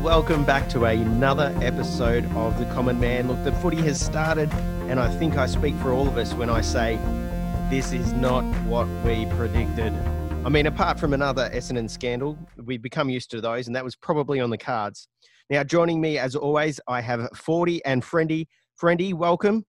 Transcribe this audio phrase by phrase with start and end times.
[0.00, 3.28] Welcome back to another episode of The Common Man.
[3.28, 4.50] Look, the footy has started,
[4.88, 6.98] and I think I speak for all of us when I say
[7.70, 9.92] this is not what we predicted.
[10.44, 13.94] I mean, apart from another Essendon scandal, we've become used to those, and that was
[13.94, 15.08] probably on the cards.
[15.50, 18.46] Now, joining me as always, I have Foordy and Freindy.
[18.80, 19.64] Freindy, welcome.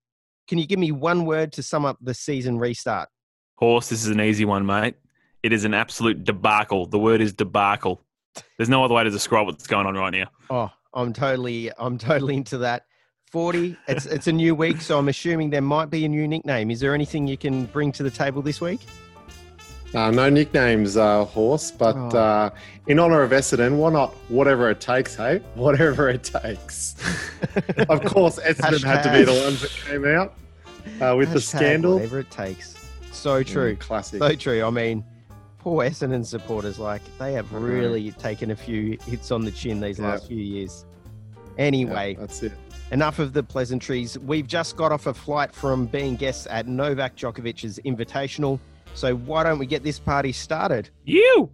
[0.48, 3.10] Can you give me one word to sum up the season restart?
[3.56, 4.96] Horse, this is an easy one, mate.
[5.44, 6.86] It is an absolute debacle.
[6.86, 8.03] The word is debacle.
[8.58, 10.26] There's no other way to describe what's going on right now.
[10.50, 12.86] Oh, I'm totally, I'm totally into that.
[13.34, 13.76] Foordy.
[13.88, 16.70] It's it's a new week, so I'm assuming there might be a new nickname.
[16.70, 18.82] Is there anything you can bring to the table this week?
[19.96, 22.18] Uh, no nicknames, uh, horse, but Oh.
[22.18, 22.50] uh,
[22.88, 25.40] in honour of Essendon, why not whatever it takes, hey?
[25.56, 26.96] Whatever it takes.
[27.90, 30.34] of course, Essendon had to be the ones that came out
[31.02, 31.96] uh, with the scandal.
[31.96, 32.76] Whatever it takes.
[33.12, 33.76] So true.
[33.76, 34.20] Mm, classic.
[34.22, 34.64] So true.
[34.64, 35.04] I mean,
[35.64, 37.66] poor Essendon supporters, like they have I know.
[37.66, 40.08] really taken a few hits on the chin these Yeah.
[40.10, 40.86] last few years.
[41.58, 42.52] Yeah, Anyway, that's it.
[42.92, 44.20] enough of the pleasantries.
[44.20, 48.60] We've just got off a flight from being guests at Novak Djokovic's Invitational.
[48.94, 50.90] So why don't we get this party started?
[51.06, 51.50] You!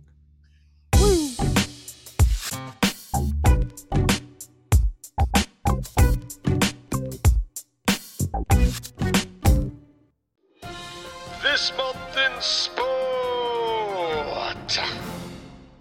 [11.41, 12.89] This month in sport.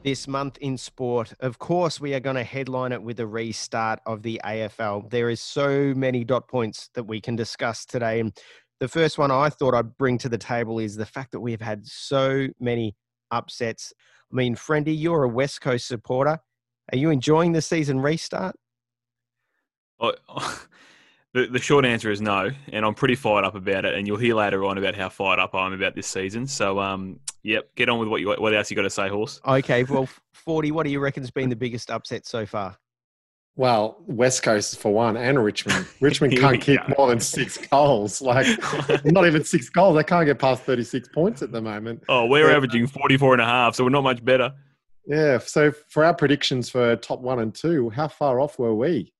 [0.04, 3.98] This month in sport, of course, we are going to headline it with a restart
[4.06, 5.10] of the AFL.
[5.10, 8.22] There is so many dot points that we can discuss today.
[8.78, 11.50] The first one I thought I'd bring to the table is the fact that we
[11.50, 12.94] have had so many
[13.32, 13.92] upsets.
[14.32, 16.38] I mean, Freindy, you're a West Coast supporter.
[16.92, 18.54] Are you enjoying the season restart?
[19.98, 20.14] Oh,
[21.38, 23.94] the, the short answer is no, and I'm pretty fired up about it.
[23.94, 26.46] And you'll hear later on about how fired up I am about this season.
[26.46, 29.40] So, um, yep, get on with what you what else you got to say, horse.
[29.46, 30.08] Okay, well,
[30.46, 32.76] Foordy, what do you reckon's been the biggest upset so far?
[33.56, 35.86] Well, West Coast for one, and Richmond.
[36.00, 38.22] Richmond can't we kick more than six goals.
[38.22, 38.46] Like,
[39.04, 39.96] not even six goals.
[39.96, 42.04] They can't get past 36 points at the moment.
[42.08, 42.56] Oh, we're Yeah.
[42.56, 44.52] averaging 44 and a half, so we're not much better.
[45.06, 45.38] Yeah.
[45.38, 49.12] So, for our predictions for top one and two, how far off were we?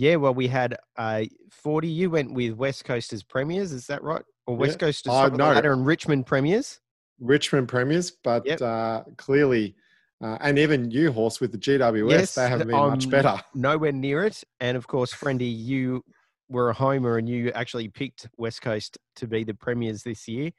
[0.00, 1.24] Yeah, well, we had uh,
[1.62, 1.94] Foordy.
[1.94, 4.22] You went with West Coast as premiers, is that right?
[4.46, 4.86] Or West Yeah.
[4.86, 5.50] Coast as the no.
[5.50, 6.80] ladder and Richmond premiers?
[7.18, 8.62] Richmond premiers, but Yep.
[8.62, 9.76] uh, clearly,
[10.22, 13.42] uh, and even you, horse, with the GWS, Yes, they haven't been um, much better.
[13.54, 14.42] Nowhere near it.
[14.58, 16.02] And of course, Freindy, you
[16.48, 20.50] were a homer and you actually picked West Coast to be the premiers this year.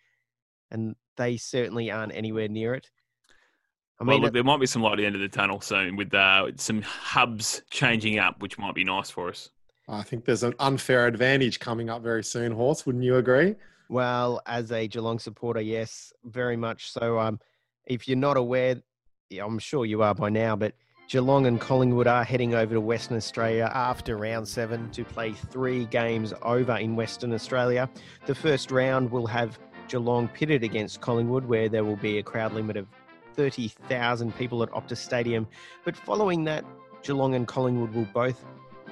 [0.70, 2.92] And they certainly aren't anywhere near it.
[4.02, 5.96] I well, look, there might be some light at the end of the tunnel soon
[5.96, 9.52] with uh, some hubs changing up, which might be nice for us.
[9.88, 12.84] I think there's an unfair advantage coming up very soon, horse.
[12.88, 13.56] Wouldn't you agree?
[13.90, 17.20] Well, as a Geelong supporter, yes, very much so.
[17.20, 17.40] Um,
[17.86, 18.82] if you're not aware,
[19.40, 20.74] I'm sure you are by now, but
[21.08, 25.86] Geelong and Collingwood are heading over to Western Australia after round seven to play three
[25.86, 27.88] games over in Western Australia.
[28.26, 32.54] The first round will have Geelong pitted against Collingwood, where there will be a crowd
[32.54, 32.88] limit of
[33.42, 35.48] 30,000 people at Optus Stadium.
[35.84, 36.64] But following that,
[37.02, 38.46] Geelong and Collingwood will both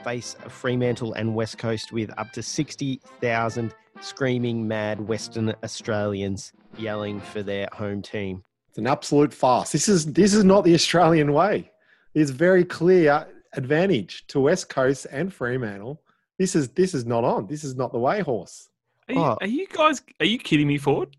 [0.03, 7.43] face Fremantle and West Coast with up to 60,000 screaming mad Western Australians yelling for
[7.43, 8.43] their home team.
[8.69, 9.71] It's an absolute farce.
[9.71, 11.69] This is this is not the Australian way.
[12.16, 16.01] There's very clear advantage to West Coast and Fremantle.
[16.39, 17.45] This is this is not on.
[17.45, 18.67] This is not the way, horse.
[19.09, 19.37] Are you, Oh.
[19.41, 20.01] are you guys?
[20.19, 21.16] Are you kidding me, Ford?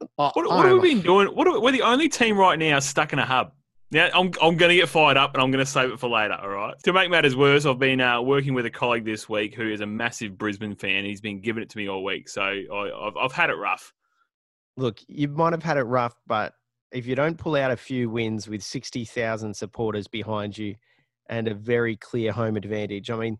[0.00, 1.28] I- What, what have we been doing?
[1.28, 3.52] What are, we're the only team right now stuck in a hub.
[3.90, 6.08] Now I'm I'm going to get fired up and I'm going to save it for
[6.08, 6.34] later.
[6.34, 6.74] All right.
[6.84, 9.80] To make matters worse, I've been uh, working with a colleague this week who is
[9.80, 11.04] a massive Brisbane fan.
[11.04, 13.92] He's been giving it to me all week, so I, I've I've had it rough.
[14.76, 16.54] Look, you might have had it rough, but
[16.90, 20.74] if you don't pull out a few wins with 60,000 supporters behind you
[21.28, 23.38] and a very clear home advantage, I mean,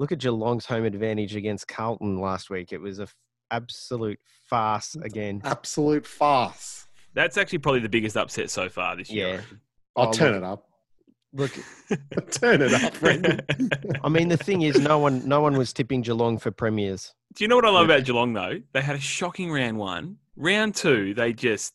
[0.00, 2.72] look at Geelong's home advantage against Carlton last week.
[2.72, 3.06] It was a
[3.50, 5.40] absolute farce again.
[5.44, 6.86] absolute farce.
[7.14, 9.28] That's actually probably the biggest upset so far this year.
[9.50, 9.56] Yeah.
[9.96, 10.42] I'll Oh, turn look.
[10.42, 10.68] it up.
[11.32, 11.52] Look,
[12.30, 13.42] turn it up, friend.
[14.04, 17.12] I mean, the thing is, no one, no one was tipping Geelong for premiers.
[17.34, 18.60] Do you know what I love about Geelong though?
[18.72, 20.16] They had a shocking round one.
[20.36, 21.74] Round two, they just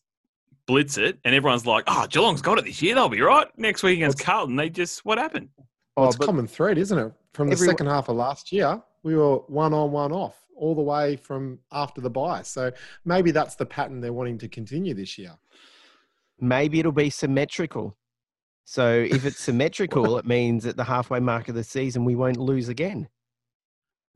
[0.66, 2.94] blitz it, and everyone's like, "Oh, Geelong's got it this year.
[2.94, 5.48] They'll be right." Next week against What's- Carlton, they just what happened?
[5.96, 7.12] Well, Oh, it's but- common thread, isn't it?
[7.34, 10.74] From the Everyone- second half of last year, we were one on, one off, all
[10.74, 12.42] the way from after the bye.
[12.42, 12.70] So
[13.04, 15.32] maybe that's the pattern they're wanting to continue this year.
[16.40, 17.96] maybe it'll be symmetrical.
[18.64, 22.36] So if it's symmetrical, it means at the halfway mark of the season we won't
[22.38, 23.08] lose again.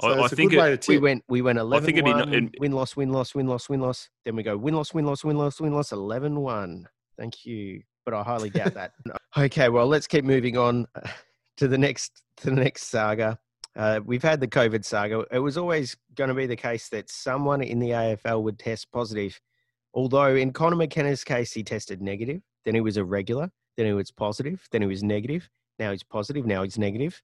[0.02, 1.84] So I, I it's a think good it- way to We went we went 11
[1.86, 4.08] think it'd be no- 1, it- win loss win loss win loss win loss.
[4.24, 6.86] Then we go win loss win loss win loss win loss 11 1.
[7.18, 7.82] Thank you.
[8.04, 8.92] But I highly doubt that.
[9.38, 10.86] Okay, well let's keep moving on.
[11.58, 13.38] to the next to the next saga.
[13.76, 15.24] Uh, we've had the COVID saga.
[15.30, 18.90] It was always going to be the case that someone in the AFL would test
[18.90, 19.38] positive.
[19.92, 24.10] Although in Conor McKenna's case, he tested negative, then he was irregular, then he was
[24.10, 25.48] positive, then he was negative.
[25.78, 27.20] Now he's positive, now he's negative.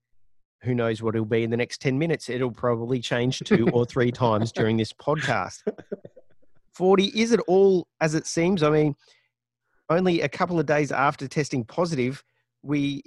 [0.62, 2.28] Who knows what he'll be in the next 10 minutes?
[2.28, 5.62] It'll probably change two or three times during this podcast.
[6.78, 8.62] Foordy, is it all as it seems?
[8.62, 8.94] I mean,
[9.88, 12.22] only a couple of days after testing positive,
[12.62, 13.02] we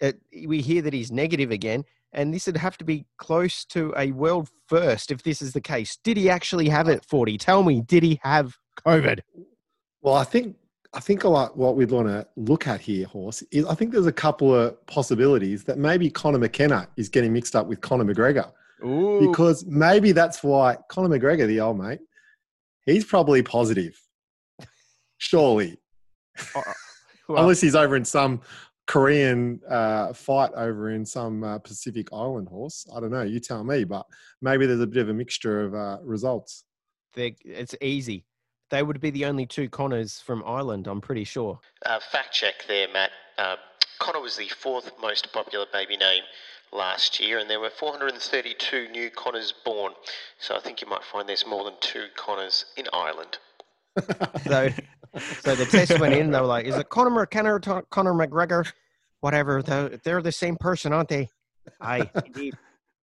[0.00, 0.12] uh,
[0.46, 4.12] we hear that he's negative again, and this would have to be close to a
[4.12, 5.98] world first if this is the case.
[6.02, 7.06] Did he actually have it?
[7.06, 7.38] Foordy.
[7.38, 8.56] Tell me, did he have
[8.86, 9.20] COVID?
[10.02, 10.56] Well, I think
[10.94, 13.92] I think a lot what we'd want to look at here, horse, is I think
[13.92, 18.04] there's a couple of possibilities that maybe Conor McKenna is getting mixed up with Conor
[18.04, 18.50] McGregor
[18.84, 19.28] Ooh.
[19.28, 22.00] because maybe that's why Conor McGregor, the old mate,
[22.86, 24.00] he's probably positive.
[25.18, 25.76] Surely,
[26.54, 26.62] Uh,
[27.28, 28.40] well, unless he's over in some
[28.88, 32.86] Korean uh, fight over in some uh, Pacific island horse.
[32.94, 33.22] I don't know.
[33.22, 34.06] You tell me, but
[34.40, 36.64] maybe there's a bit of a mixture of uh, results.
[37.14, 38.24] they- it's easy.
[38.70, 41.58] They would be the only two Connors from Ireland, I'm pretty sure.
[41.86, 43.10] Uh, fact check there, Matt.
[43.38, 43.56] Uh,
[43.98, 46.22] Connor was the fourth most popular baby name
[46.72, 49.92] last year, and there were 432 new Connors born.
[50.38, 53.38] So I think you might find there's more than two Connors in Ireland.
[54.46, 54.70] So,
[55.42, 56.30] so the test went in.
[56.30, 58.70] They were like, "Is it Conor McKenna or To- Conor McGregor?
[59.20, 59.62] Whatever.
[59.62, 61.28] They're, they're the same person, aren't they?"
[61.80, 62.56] Aye, indeed.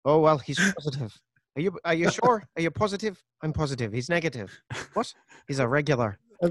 [0.03, 1.19] Oh well, he's positive.
[1.55, 2.43] Are you are you sure?
[2.55, 3.21] Are you positive?
[3.41, 3.93] I'm positive.
[3.93, 4.57] He's negative.
[4.93, 5.13] What?
[5.47, 6.19] He's a regular.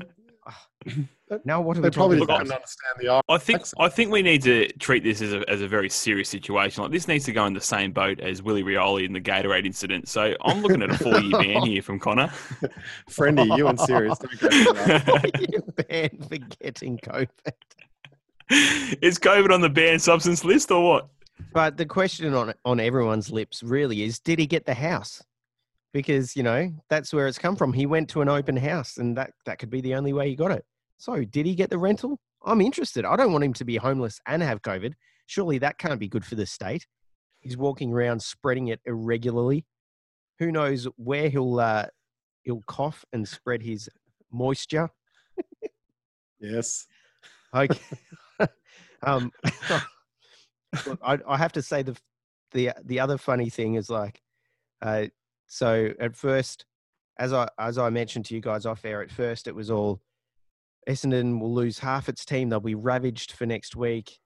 [1.44, 2.56] Now what are They probably talking didn't about?
[2.56, 3.82] understand the Irish I think accent.
[3.82, 6.82] I think we need to treat this as a, as a very serious situation.
[6.82, 9.64] Like this needs to go in the same boat as Willie Rioli in the Gatorade
[9.64, 10.08] incident.
[10.08, 12.28] So I'm looking at a four year ban here from Conor.
[13.10, 17.28] Freindy, you and Sirius, don't for you banned for getting COVID.
[19.00, 21.08] Is COVID on the banned substance list or what?
[21.52, 25.22] But the question on on everyone's lips really is: Did he get the house?
[25.94, 27.72] Because you know that's where it's come from.
[27.72, 30.36] He went to an open house, and that that could be the only way he
[30.36, 30.64] got it.
[30.98, 32.18] So, did he get the rental?
[32.44, 33.06] I'm interested.
[33.06, 34.92] I don't want him to be homeless and have COVID.
[35.26, 36.86] Surely that can't be good for the state.
[37.40, 39.64] He's walking around spreading it irregularly.
[40.40, 41.86] Who knows where he'll uh,
[42.42, 43.88] he'll cough and spread his
[44.30, 44.90] moisture.
[46.40, 46.86] Yes.
[47.54, 47.78] Okay.
[49.02, 49.30] um,
[50.86, 51.96] look, I, I have to say the
[52.52, 54.20] the the other funny thing is like,
[54.82, 55.06] uh,
[55.46, 56.64] so at first,
[57.18, 60.00] as I as I mentioned to you guys off air, at first it was all
[60.88, 64.18] Essendon will lose half its team; they'll be ravaged for next week.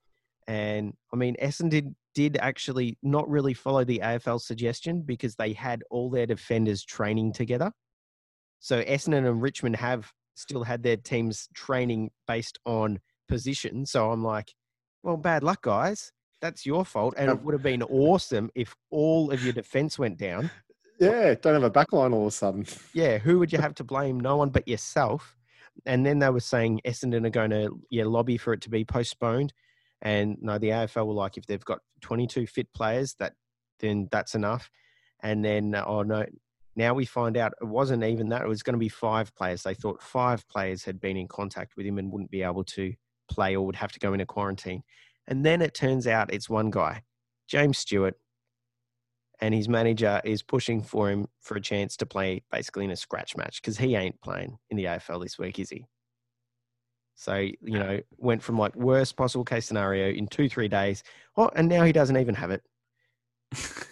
[0.47, 5.85] And I mean, Essendon did actually not really follow the AFL suggestion because they had
[5.91, 7.71] all their defenders training together.
[8.61, 12.99] So Essendon and Richmond have still had their teams training based on
[13.29, 13.87] position.
[13.87, 14.53] So I'm like,
[15.03, 16.11] well, bad luck, guys.
[16.41, 17.15] That's your fault.
[17.17, 20.51] And it would have been awesome if all of your defense went down.
[20.99, 22.67] Yeah, don't have a backline all of a sudden.
[22.93, 24.19] Yeah, who would you have to blame?
[24.19, 25.37] No one but yourself.
[25.87, 28.85] And then they were saying Essendon are going to yeah lobby for it to be
[28.85, 29.53] postponed.
[30.03, 33.35] And no, the AFL were like, if they've got 22 fit players, that
[33.81, 34.71] then that's enough.
[35.21, 36.25] And then oh no,
[36.77, 39.63] now we find out it wasn't even that; it was going to be five players.
[39.63, 42.95] They thought five players had been in contact with him and wouldn't be able to
[43.29, 44.83] play or would have to go into quarantine.
[45.27, 47.03] And then it turns out it's one guy,
[47.49, 48.15] James Stewart,
[49.41, 52.97] and his manager is pushing for him for a chance to play basically in a
[52.97, 55.87] scratch match because he ain't playing in the AFL this week, is he?
[57.15, 61.03] So, you know, went from like worst possible case scenario in two, three days.
[61.37, 62.63] Oh, and now he doesn't even have it.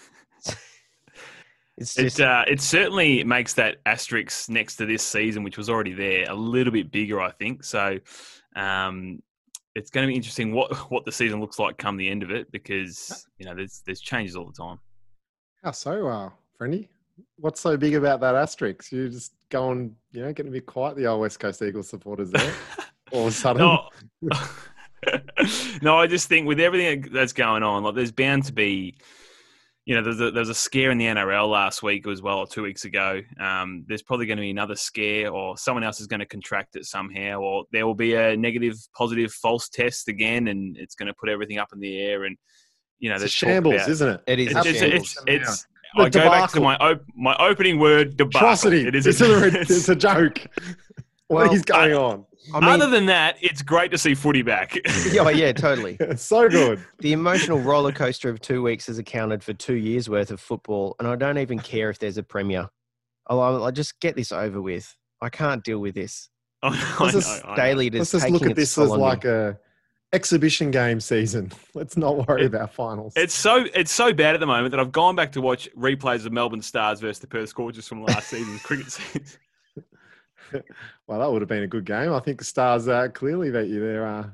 [1.79, 5.69] It's just, It uh, it certainly makes that asterisk next to this season, which was
[5.69, 7.65] already there, a little bit bigger, I think.
[7.65, 7.99] So,
[8.55, 9.23] um,
[9.75, 12.31] it's going to be interesting what what the season looks like come the end of
[12.31, 14.79] it, because you know there's there's changes all the time.
[15.67, 16.87] How so, uh, Freindy?
[17.41, 18.93] What's so big about that asterisk?
[18.93, 22.31] You're just going, you know, getting a bit quiet, the old West Coast Eagles supporters
[22.31, 22.55] there.
[23.13, 23.63] all of a sudden.
[23.63, 23.89] no,
[25.83, 28.97] no, I just think with everything that's going on, like there's bound to be,
[29.87, 32.47] you know, there's a, there's a scare in the NRL last week as well, or
[32.47, 33.21] two weeks ago.
[33.41, 36.77] Um, there's probably going to be another scare, or someone else is going to contract
[36.77, 41.09] it somehow, or there will be a negative, positive, false test again, and it's going
[41.09, 42.23] to put everything up in the air.
[42.23, 42.37] And
[42.99, 44.21] you know, it's a shambles, about- isn't it?
[44.27, 45.19] it is It's a it's, shambles.
[45.27, 48.41] it's, it's, The I go back to my op- my opening word debacle.
[48.41, 48.87] Atrocity.
[48.87, 50.39] It is it's, a, a, it's- it's a joke.
[51.29, 52.25] what Well, is going on?
[52.55, 54.77] I mean, other than that, it's great to see footy back.
[55.11, 55.99] yeah, oh, yeah, totally.
[56.17, 56.81] So good.
[57.01, 60.95] The emotional roller coaster of two weeks has accounted for two years worth of football,
[61.01, 62.69] and I don't even care if there's a premier.
[63.27, 64.95] I'll, I'll I'll just get this over with.
[65.21, 66.29] I can't deal with this.
[66.63, 67.57] I know, I Let's just know, I know.
[67.57, 69.03] Daily, it is Let's just look at this as on me.
[69.03, 69.59] like a
[70.13, 71.53] exhibition game season.
[71.75, 73.13] Let's not worry It- about finals.
[73.17, 76.27] It's so it's so bad at the moment that I've gone back to watch replays
[76.27, 79.23] of Melbourne Stars versus the Perth Scorchers from last season's cricket season.
[81.07, 82.13] well, that would have been a good game.
[82.13, 84.25] I think the Stars uh, clearly beat you there, uh,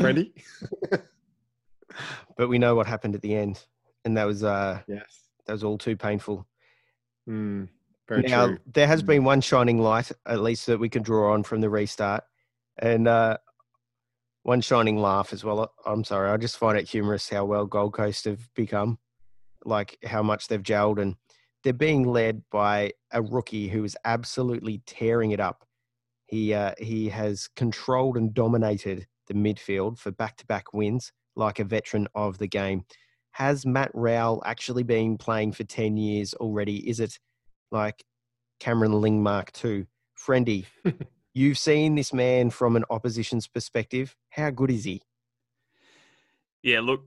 [0.00, 0.32] Freddie.
[2.36, 3.64] But we know what happened at the end,
[4.04, 5.28] and that was uh, yes.
[5.46, 6.46] that was all too painful.
[7.28, 7.68] Mm,
[8.06, 8.58] very now true.
[8.72, 9.06] there has Mm.
[9.06, 12.24] been one shining light, at least that we can draw on from the restart,
[12.78, 13.38] and uh,
[14.46, 15.72] one shining laugh as well.
[15.84, 18.96] I'm sorry, I just find it humorous how well Gold Coast have become,
[19.64, 21.16] like how much they've gelled, and
[21.64, 25.66] they're being led by a rookie who is absolutely tearing it up.
[26.26, 32.06] He uh, he has controlled and dominated the midfield for back-to-back wins, like a veteran
[32.14, 32.84] of the game.
[33.32, 36.88] Has Matt Rowell actually been playing for ten years already?
[36.88, 37.18] Is it
[37.72, 38.04] like
[38.60, 39.86] Cameron Ling Mark II.
[40.16, 40.66] Freindy,
[41.36, 44.16] you've seen this man from an opposition's perspective.
[44.30, 45.02] How good is he?
[46.62, 47.02] Yeah, look,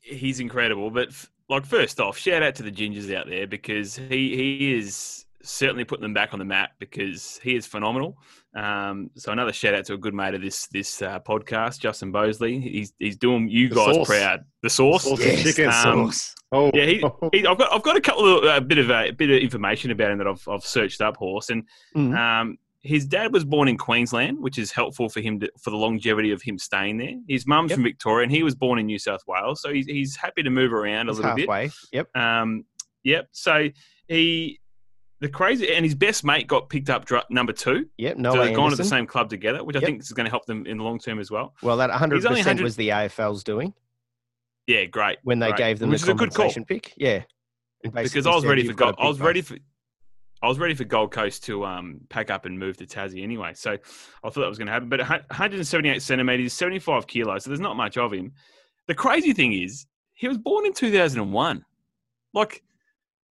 [0.00, 0.90] he's incredible.
[0.90, 4.74] But f- like, first off, shout out to the gingers out there because he he
[4.74, 8.16] is certainly putting them back on the map because he is phenomenal.
[8.56, 12.10] Um, so another shout out to a good mate of this this uh, podcast, Justin
[12.12, 12.58] Bosley.
[12.60, 14.06] He's he's doing you The guys sauce.
[14.08, 14.44] proud.
[14.62, 15.04] The sauce.
[15.04, 15.66] Sauce and chicken.
[15.66, 15.72] Um,
[16.10, 16.34] sauce.
[16.50, 19.10] Oh, Yeah, he, he, I've got I've got a couple of a bit of a
[19.10, 22.16] bit of information about him that I've I've searched up, horse, and Mhm.
[22.16, 25.76] um, his dad was born in Queensland, which is helpful for him to, for the
[25.76, 27.14] longevity of him staying there.
[27.26, 27.76] His mum's Yep.
[27.78, 30.50] from Victoria, and he was born in New South Wales, so he's he's happy to
[30.50, 31.48] move around a He's little bit.
[31.48, 31.70] halfway.
[31.92, 32.16] Yep.
[32.16, 32.64] Um,
[33.02, 33.28] yep.
[33.32, 33.70] So
[34.06, 34.60] he
[35.20, 37.86] the crazy and his best mate got picked up dr- number two.
[37.96, 38.16] Yep.
[38.22, 39.86] so they've gone to the same club together, which I Yep.
[39.86, 41.54] think is going to help them in the long term as well.
[41.62, 43.72] Well, that 100% 100 was the AFL's doing
[44.66, 45.18] Yeah, great.
[45.22, 45.58] when they great.
[45.58, 46.36] gave them which the is a good call.
[46.48, 46.92] compensation pick.
[46.98, 47.22] Yeah.
[47.82, 49.56] Because I was ready for a I was ready for
[50.44, 53.52] I was ready for Gold Coast to um, pack up and move to Tassie anyway.
[53.54, 53.76] So I
[54.28, 54.90] thought that was going to happen.
[54.90, 57.44] But 178 centimeters, 75 kilos.
[57.44, 58.32] So there's not much of him.
[58.86, 61.64] The crazy thing is, he was born in 2001.
[62.34, 62.62] Like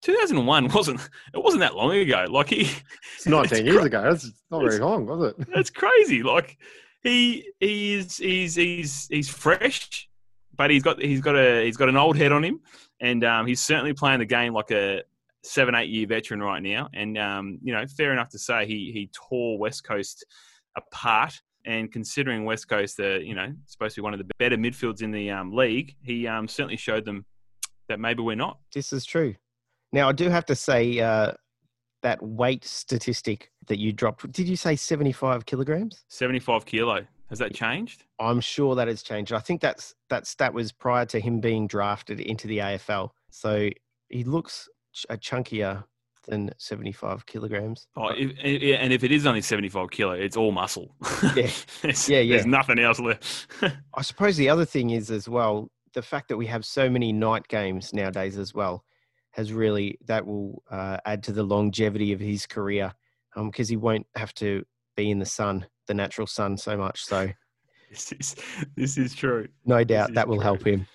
[0.02, 1.00] 2001 wasn't
[1.34, 2.24] it wasn't that long ago.
[2.30, 2.62] Like he
[3.16, 4.02] it's 19 it's years cra- ago.
[4.02, 5.48] That's not very long, was it?
[5.54, 6.22] That's crazy.
[6.22, 6.56] Like
[7.02, 10.08] he he is he's he's he's fresh,
[10.56, 12.60] but he's got he's got a he's got an old head on him,
[13.00, 15.02] and um, he's certainly playing the game like a
[15.42, 16.88] seven eight year veteran right now.
[16.94, 20.24] And um, you know, fair enough to say he he tore West Coast
[20.76, 21.40] apart.
[21.64, 25.00] And considering West Coast, uh, you know, supposed to be one of the better midfields
[25.00, 27.24] in the um, league, he um, certainly showed them
[27.88, 28.58] that maybe we're not.
[28.74, 29.36] This is true.
[29.92, 31.32] Now, I do have to say uh,
[32.02, 34.30] that weight statistic that you dropped.
[34.32, 36.04] Did you say 75 kilograms?
[36.08, 37.06] 75 kilo.
[37.28, 38.04] Has that changed?
[38.20, 39.32] I'm sure that has changed.
[39.32, 43.10] I think that's that stat was prior to him being drafted into the AFL.
[43.30, 43.70] So
[44.10, 44.68] he looks
[45.08, 45.84] a chunkier
[46.28, 47.86] than 75 kilograms.
[47.96, 50.94] Oh, if, and if it is only 75 kilo, it's all muscle.
[51.34, 51.50] Yeah.
[51.82, 52.36] there's, Yeah, yeah.
[52.36, 53.48] There's nothing else left.
[53.94, 57.12] I suppose the other thing is as well the fact that we have so many
[57.12, 58.84] night games nowadays as well
[59.32, 62.92] has really that will uh, add to the longevity of his career
[63.34, 64.62] because he won't have to
[64.96, 67.04] be in the sun, the natural sun, so much.
[67.04, 67.28] So
[67.90, 68.36] this, is,
[68.76, 69.48] this is true.
[69.64, 70.42] no doubt that will true.
[70.42, 70.86] help him.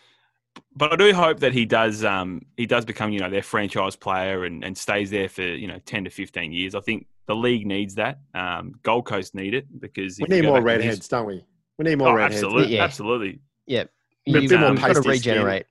[0.76, 3.96] But I do hope that he does um, he does become, you know, their franchise
[3.96, 6.76] player and, and stays there for, you know, 10 to 15 years.
[6.76, 8.20] I think the league needs that.
[8.36, 11.44] Um, Gold Coast need it because We need more back to his- redheads, don't we?
[11.78, 12.44] We need more Oh, redheads.
[12.44, 12.76] absolutely.
[12.76, 12.84] Yeah.
[12.84, 13.40] Absolutely.
[13.68, 13.92] Yep.
[14.26, 15.66] Bit- bit You've more um, got to regenerate.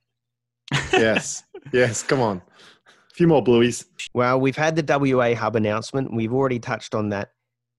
[0.92, 1.44] Yes.
[1.72, 2.02] yes.
[2.02, 2.42] Come on.
[2.88, 3.84] A few more blueies.
[4.14, 4.82] Well, we've had the
[5.16, 6.12] WA hub announcement.
[6.14, 7.30] We've already touched on that.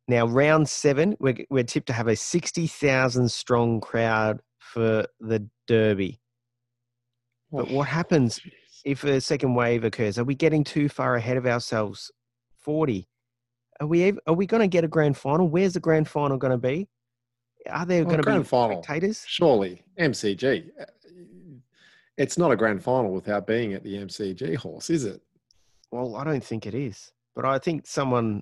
[0.08, 6.20] Now, round seven, we're, we're tipped to have a 60,000 strong crowd for the Derby.
[7.52, 8.40] But what happens
[8.86, 10.18] if a second wave occurs?
[10.18, 12.12] Are we getting too far ahead of ourselves?
[12.66, 13.06] Foordy.
[13.80, 15.48] Are we, are we going to get a grand final?
[15.48, 16.88] Where's the grand final going to be?
[17.70, 18.82] Are there Well, going to be final.
[18.84, 19.24] spectators?
[19.28, 20.70] Surely, MCG.
[20.80, 20.86] Uh,
[22.18, 25.22] It's not a grand final without being at the MCG horse, is it?
[25.92, 27.12] Well, I don't think it is.
[27.36, 28.42] But I think someone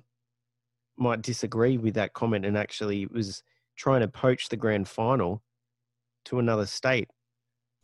[0.96, 3.42] might disagree with that comment and actually was
[3.76, 5.42] trying to poach the grand final
[6.24, 7.08] to another state.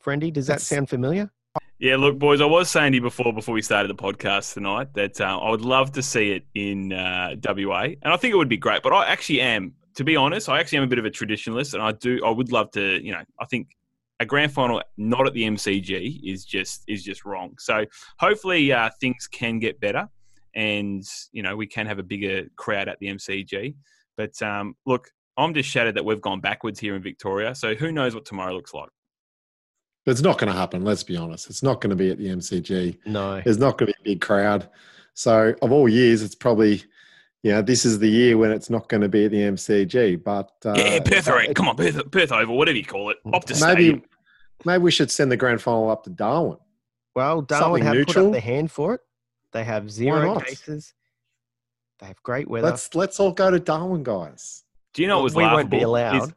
[0.04, 1.30] Freindy, does that That's- sound familiar?
[1.78, 4.94] Yeah, look, boys, I was saying to you before before we started the podcast tonight
[4.94, 8.36] that uh, I would love to see it in uh, WA, and I think it
[8.36, 8.82] would be great.
[8.82, 11.74] But I actually am, to be honest, I actually am a bit of a traditionalist,
[11.74, 13.68] and I do, I would love to, you know, I think
[14.20, 17.56] a grand final not at the MCG is just is just wrong.
[17.58, 17.84] So
[18.18, 20.08] hopefully uh, things can get better,
[20.54, 23.74] and you know we can have a bigger crowd at the MCG.
[24.16, 27.54] But um, look, I'm just shattered that we've gone backwards here in Victoria.
[27.56, 28.88] So who knows what tomorrow looks like?
[30.04, 30.84] But it's not going to happen.
[30.84, 31.48] Let's be honest.
[31.48, 32.98] It's not going to be at the MCG.
[33.06, 33.40] No.
[33.40, 34.68] There's not going to be a big crowd.
[35.14, 36.82] So, of all years, it's probably
[37.42, 40.22] yeah, this is the year when it's not going to be at the MCG.
[40.22, 41.54] But uh, yeah, Perth, so Arena.
[41.54, 43.18] Come on, Perth, Perth Oval, whatever you call it.
[43.26, 44.02] Optus maybe Stadium.
[44.64, 46.58] maybe we should send the grand final up to Darwin.
[47.14, 49.00] Well, Darwin Something have put up their hand for it.
[49.52, 50.46] They have zero not?
[50.46, 50.94] cases.
[51.98, 52.68] They have great weather.
[52.68, 54.62] Let's let's all go to Darwin, guys.
[54.94, 55.56] Do you know what was we laughable?
[55.58, 56.34] won't be Is- allowed.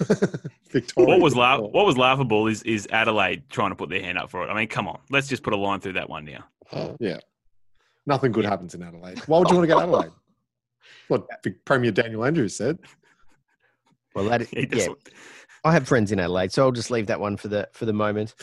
[0.70, 1.08] Victoria.
[1.08, 4.30] what was la- What was laughable is is Adelaide trying to put their hand up
[4.30, 4.50] for it.
[4.50, 6.44] I mean, come on, let's just put a line through that one now.
[7.00, 7.18] Yeah,
[8.06, 9.18] nothing good happens in Adelaide.
[9.20, 10.10] Why would you want to go to Adelaide?
[11.08, 12.78] What Vic- Premier Daniel Andrews said.
[14.14, 14.88] Well, that He yeah,
[15.64, 17.92] I have friends in Adelaide, so I'll just leave that one for the for the
[17.92, 18.34] moment.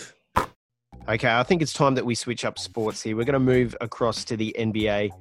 [1.09, 3.17] Okay, I think it's time that we switch up sports here.
[3.17, 5.11] We're going to move across to the NBA,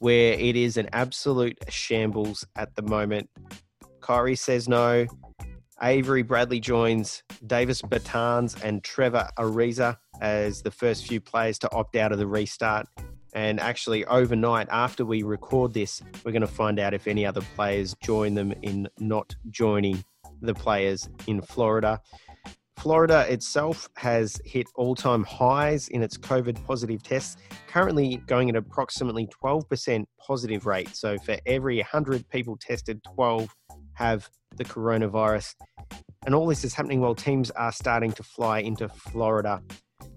[0.00, 3.30] where it is an absolute shambles at the moment.
[4.02, 5.06] Kyrie says no.
[5.82, 11.96] Avery Bradley joins Davis Bertans and Trevor Ariza as the first few players to opt
[11.96, 12.86] out of the restart.
[13.34, 17.40] And actually, overnight, after we record this, we're going to find out if any other
[17.56, 20.04] players join them in not joining
[20.40, 22.00] the players in Florida.
[22.76, 27.36] Florida itself has hit all time highs in its COVID positive tests,
[27.68, 30.94] currently going at approximately 12% positive rate.
[30.94, 33.54] So, for every 100 people tested, 12
[33.94, 35.54] have the coronavirus.
[36.26, 39.62] And all this is happening while teams are starting to fly into Florida.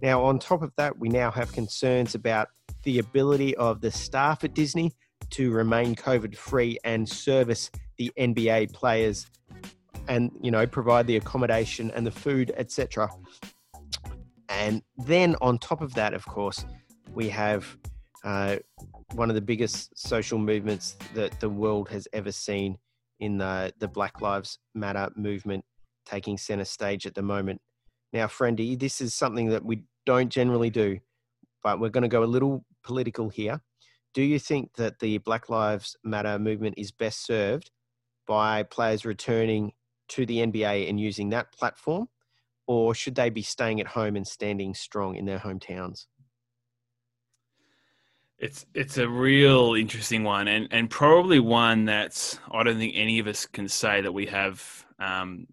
[0.02, 2.50] Now, on top of that, we now have concerns about
[2.84, 4.92] the ability of the staff at Disney
[5.32, 9.26] to remain COVID free and service the NBA players
[10.08, 13.10] and you know provide the accommodation and the food etc
[14.50, 16.66] and then on top of that of course
[17.14, 17.78] we have
[18.24, 18.58] uh,
[19.14, 22.78] one of the biggest social movements that the world has ever seen
[23.20, 25.64] in the, the black lives matter movement
[26.06, 27.60] taking center stage at the moment
[28.14, 31.00] now freindy this is something that we don't generally do
[31.64, 33.60] but we're going to go a little political here
[34.14, 37.72] do you think that the black lives matter movement is best served
[38.26, 39.74] by players returning
[40.10, 42.08] to the NBA and using that platform,
[42.68, 46.06] or should they be staying at home and standing strong in their hometowns?
[48.38, 53.20] It's it's a real interesting one, and and probably one that's I don't think any
[53.20, 55.48] of us can say that we have um,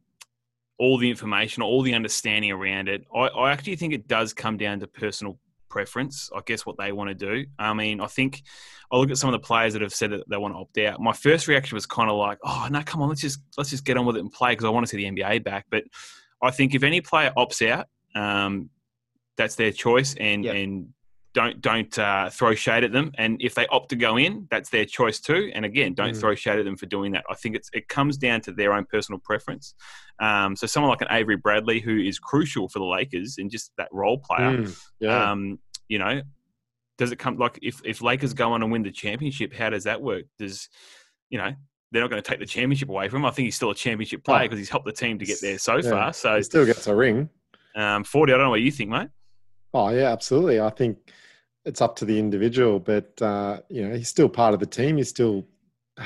[0.79, 3.07] all the information, all the understanding around it.
[3.14, 6.29] I, I actually think it does come down to personal preference.
[6.35, 7.47] I guess what they want to do.
[7.59, 8.42] I mean, I think
[8.90, 10.77] I look at some of the players that have said that they want to opt
[10.79, 11.01] out.
[11.01, 13.85] My first reaction was kind of like, oh no, come on, let's just let's just
[13.85, 15.66] get on with it and play because I want to see the NBA back.
[15.71, 15.85] But
[16.42, 18.71] I think if any player opts out, um,
[19.37, 20.55] that's their choice, and Yep.
[20.57, 20.88] and
[21.35, 23.11] don't don't uh, throw shade at them.
[23.16, 25.51] And if they opt to go in, that's their choice too.
[25.55, 26.21] And again, don't Mm.
[26.21, 27.25] throw shade at them for doing that.
[27.31, 29.75] I think it's it comes down to their own personal preference.
[30.21, 33.73] Um, so someone like an Avery Bradley, who is crucial for the Lakers and just
[33.79, 35.31] that role player, Mm, yeah.
[35.31, 36.23] um, you know,
[36.99, 39.55] does it come like if if Lakers go on and win the championship?
[39.55, 40.25] How does that work?
[40.38, 40.68] Does
[41.31, 41.53] you know?
[41.92, 43.27] They're not going to take the championship away from him.
[43.27, 44.45] I think he's still a championship player Oh.
[44.45, 45.90] because he's helped the team to get there so Yeah.
[45.90, 46.12] far.
[46.14, 47.29] So, he still gets a ring.
[47.77, 48.33] um, forty.
[48.33, 49.09] I don't know what you think, mate.
[49.75, 50.61] Oh yeah, absolutely.
[50.61, 50.99] I think
[51.65, 54.97] it's up to the individual, but uh, you know he's still part of the team.
[54.97, 55.45] He's still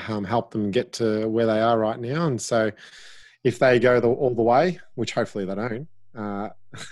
[0.07, 2.71] um, helped them get to where they are right now, and so
[3.43, 6.49] if they go the, all the way, which hopefully they don't, uh,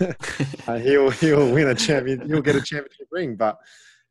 [0.68, 2.26] uh, he'll he'll win a champion.
[2.26, 3.36] He'll get a championship ring.
[3.36, 3.58] But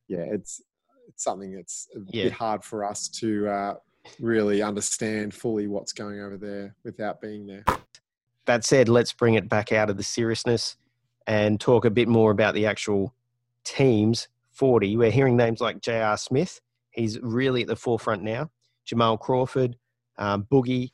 [0.08, 0.62] yeah, it's
[1.08, 2.26] it's something that's a Yeah.
[2.26, 3.74] bit hard for us to uh,
[4.20, 7.64] really understand fully what's going over there without being there.
[8.46, 10.78] That said, let's bring it back out of the seriousness
[11.28, 13.14] and talk a bit more about the actual
[13.64, 14.28] teams.
[14.58, 14.98] Foordy.
[14.98, 16.18] We're hearing names like J.R.
[16.18, 16.62] Smith.
[16.92, 18.52] He's really at the forefront now.
[18.86, 19.76] Jamal Crawford,
[20.18, 20.92] um, Boogie.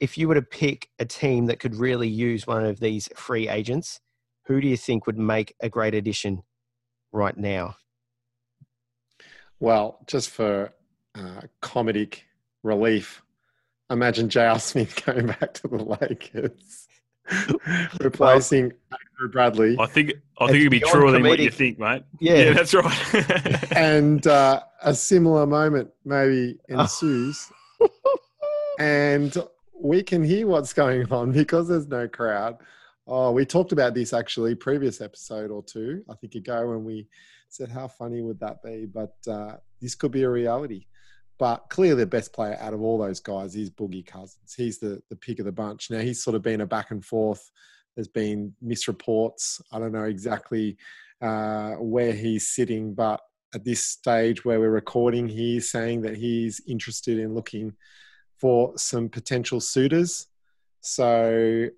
[0.00, 3.48] If you were to pick a team that could really use one of these free
[3.48, 4.00] agents,
[4.46, 6.42] who do you think would make a great addition
[7.12, 7.76] right now?
[9.60, 10.72] Well, just for
[11.14, 12.20] uh, comedic
[12.62, 13.22] relief,
[13.90, 14.58] imagine J.R.
[14.58, 16.83] Smith going back to the Lakers,
[18.00, 22.04] replacing Andrew Bradley, I think I think it'd be truer than what you think, mate.
[22.20, 22.34] Yeah.
[22.34, 23.72] Yeah, that's right.
[23.76, 27.50] and uh, a similar moment maybe ensues,
[28.78, 29.36] and
[29.80, 32.58] we can hear what's going on because there's no crowd.
[33.06, 37.06] Oh, we talked about this actually previous episode or two, I think ago, when we
[37.50, 40.86] said how funny would that be, but uh, this could be a reality.
[41.38, 44.54] But clearly, the best player out of all those guys is Boogie Cousins.
[44.56, 45.90] He's the the pick of the bunch.
[45.90, 47.50] Now he's sort of been a back and forth.
[47.96, 49.60] There's been misreports.
[49.72, 50.76] I don't know exactly
[51.20, 53.20] uh, where he's sitting, but
[53.54, 57.72] at this stage where we're recording, he's saying that he's interested in looking
[58.38, 60.26] for some potential suitors.
[60.80, 61.68] So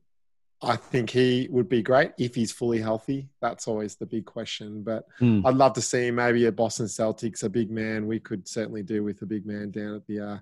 [0.63, 3.29] I think he would be great if he's fully healthy.
[3.43, 4.83] That's always the big question.
[4.83, 5.45] But Hmm.
[5.47, 8.07] I'd love to see him maybe at Boston Celtics, a big man.
[8.07, 10.39] We could certainly do with a big man down at the uh,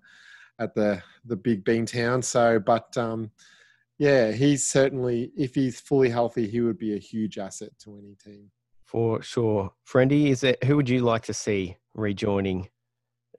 [0.61, 2.22] at the the big bean town.
[2.22, 3.31] So, but um,
[3.98, 8.14] yeah, he's certainly if he's fully healthy, he would be a huge asset to any
[8.24, 8.50] team.
[8.85, 9.72] For sure.
[9.88, 12.68] Freindy, is it who would you like to see rejoining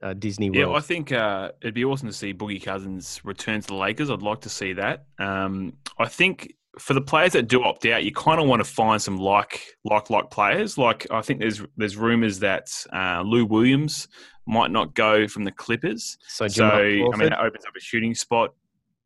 [0.02, 0.76] uh, Disney Yeah, World?
[0.76, 4.10] I think uh, it'd be awesome to see Boogie Cousins return to the Lakers.
[4.10, 5.06] I'd like to see that.
[5.18, 8.70] Um, I think for the players that do opt out, you kind of want to
[8.70, 10.76] find some like like like players.
[10.76, 14.08] Like I think there's there's rumors that uh, Lou Williams
[14.46, 16.16] might not go from the Clippers.
[16.28, 17.32] so, So I mean, Crawford?
[17.32, 18.54] that opens up a shooting spot.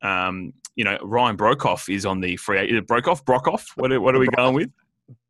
[0.02, 2.58] Um, you know, Ryan Broekhoff is on the free.
[2.70, 3.24] Is it Broekhoff?
[3.24, 3.68] Broekhoff?
[3.76, 4.70] What are, what are we going with?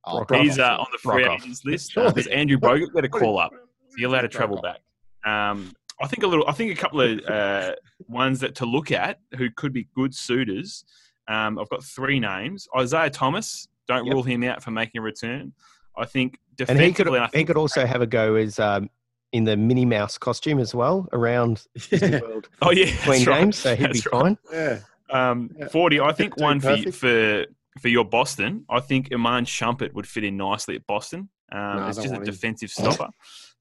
[0.05, 1.35] Oh, Brock He's uh, on the free Broekhoff.
[1.43, 1.93] agents list.
[1.93, 2.09] Surely.
[2.09, 3.53] Uh, does Andrew Bogut get a call up?
[3.89, 4.79] So you're allowed to travel back.
[5.25, 6.47] Um, I think a little.
[6.49, 7.75] I think a couple of uh,
[8.09, 10.85] ones that to look at who could be good suitors.
[11.31, 12.67] Um, I've got three names.
[12.77, 13.69] Isaiah Thomas.
[13.89, 14.15] Don't Yep.
[14.15, 15.53] rule him out for making a return.
[15.97, 16.39] I think
[16.69, 18.89] and he could defensively, I he could also have a go as um,
[19.33, 23.27] in the Minnie Mouse costume as well around Disney Yeah, World Oh yeah, between that's
[23.27, 23.41] right.
[23.41, 24.21] games, so he'd be right.
[24.23, 24.39] fine.
[24.53, 24.79] yeah.
[25.11, 25.67] Um, Yeah.
[25.67, 26.01] Foordy.
[26.03, 27.47] I think Doing one for, for
[27.81, 28.65] for your Boston.
[28.69, 31.29] I think Iman Shumpert would fit in nicely at Boston.
[31.53, 32.33] Um, No, it's just a want him.
[32.35, 33.09] defensive stopper.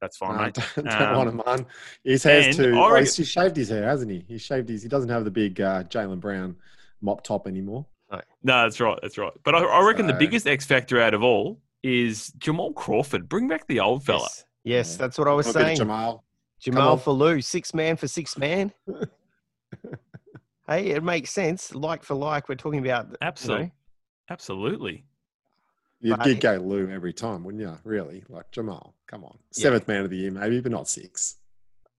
[0.01, 0.57] That's fine, No, mate.
[0.75, 1.65] don't, don't Um, want him on.
[2.03, 2.79] His hair's and too.
[2.79, 4.23] I oh, he's, he's shaved his hair, hasn't he?
[4.27, 4.83] He's shaved his.
[4.83, 6.55] He doesn't have the big uh, Jaylen Brown
[7.01, 7.85] mop top anymore.
[8.41, 8.97] No, that's right.
[9.01, 9.33] That's right.
[9.43, 13.27] But I, I reckon the biggest X factor out of all is Jamal Crawford.
[13.29, 14.23] Bring back the old fella.
[14.23, 15.77] Yes, yes that's what I was A bit saying.
[15.77, 16.23] Jamal.
[16.59, 18.71] Jamal for Lou, six man for six man.
[20.67, 21.73] hey, it makes sense.
[21.73, 23.05] Like for like, we're talking about.
[23.05, 23.71] you know, Absolutely.
[24.29, 25.05] Absolutely.
[26.01, 27.77] You'd But- you'd go Lou every time, wouldn't you?
[27.83, 28.23] Really?
[28.29, 28.95] Like Jamal.
[29.07, 29.37] Come on.
[29.55, 29.63] Yeah.
[29.63, 31.35] Seventh man of the year, maybe, but not six.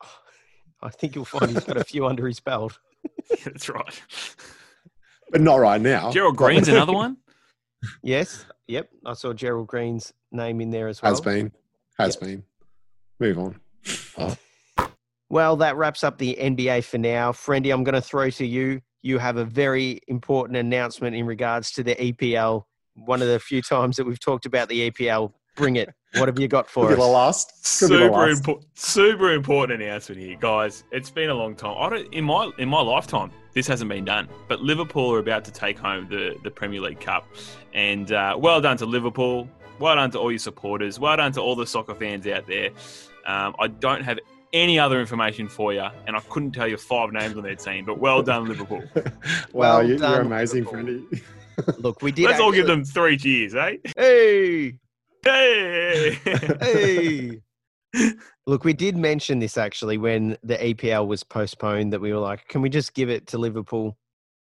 [0.82, 2.78] I think you'll find he's got a few under his belt.
[3.44, 4.02] that's right.
[5.30, 6.10] But not right now.
[6.10, 7.16] Gerald Green's another one.
[8.02, 8.44] Yes.
[8.68, 8.90] Yep.
[9.06, 11.12] I saw Gerald Green's name in there as well.
[11.12, 11.50] Has been.
[11.98, 12.44] Has been.
[13.18, 14.36] Move on.
[15.30, 17.30] Well, that wraps up the NBA for now.
[17.30, 18.80] Freindy, I'm going to throw to you.
[19.02, 22.64] You have a very important announcement in regards to the EPL.
[22.96, 25.32] One of the few times that we've talked about the EPL.
[25.60, 25.90] Bring it.
[26.16, 27.78] What have you got for Could be the last.
[27.78, 28.38] Could be the super last.
[28.38, 30.84] important, super important announcement here, guys.
[30.90, 31.76] It's been a long time.
[31.78, 34.28] I don't in my in my lifetime this hasn't been done.
[34.48, 37.26] But Liverpool are about to take home the the Premier League Cup,
[37.74, 39.48] and uh, well done to Liverpool.
[39.78, 41.00] Well done to all your supporters.
[41.00, 42.70] Well done to all the soccer fans out there.
[43.26, 44.18] Um, I don't have
[44.52, 47.84] any other information for you, and I couldn't tell you five names on their team.
[47.84, 48.82] But well done, Liverpool.
[48.94, 49.02] wow,
[49.52, 51.06] Well you, you're amazing, Liverpool.
[51.10, 51.24] Freddie.
[51.78, 52.26] Look, we did.
[52.26, 53.76] Let's all give them three cheers, eh?
[53.96, 54.74] Hey,
[55.22, 56.18] Hey!
[56.60, 57.40] hey.
[58.46, 62.46] Look, we did mention this actually when the EPL was postponed that we were like,
[62.48, 63.96] can we just give it to Liverpool?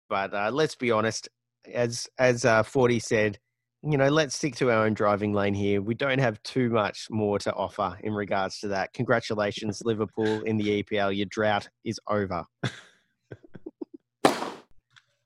[0.09, 1.29] But uh, let's be honest,
[1.73, 3.39] as as uh, Foordy said,
[3.83, 5.81] you know, let's stick to our own driving lane here.
[5.81, 8.93] We don't have too much more to offer in regards to that.
[8.93, 11.15] Congratulations, Liverpool, in the EPL.
[11.15, 12.45] Your drought is over.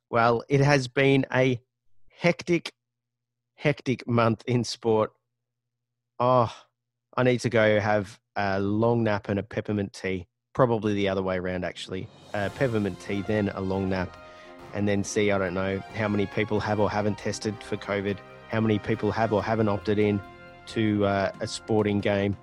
[0.10, 1.60] well, it has been a
[2.10, 2.74] hectic,
[3.56, 5.12] hectic month in sport.
[6.20, 6.54] Oh,
[7.16, 10.28] I need to go have a long nap and a peppermint tea.
[10.54, 12.08] Probably the other way around, actually.
[12.34, 14.18] A peppermint tea, then a long nap,
[14.74, 18.18] and then see, I don't know, how many people have or haven't tested for COVID,
[18.50, 20.20] how many people have or haven't opted in
[20.68, 22.36] to uh, a sporting game.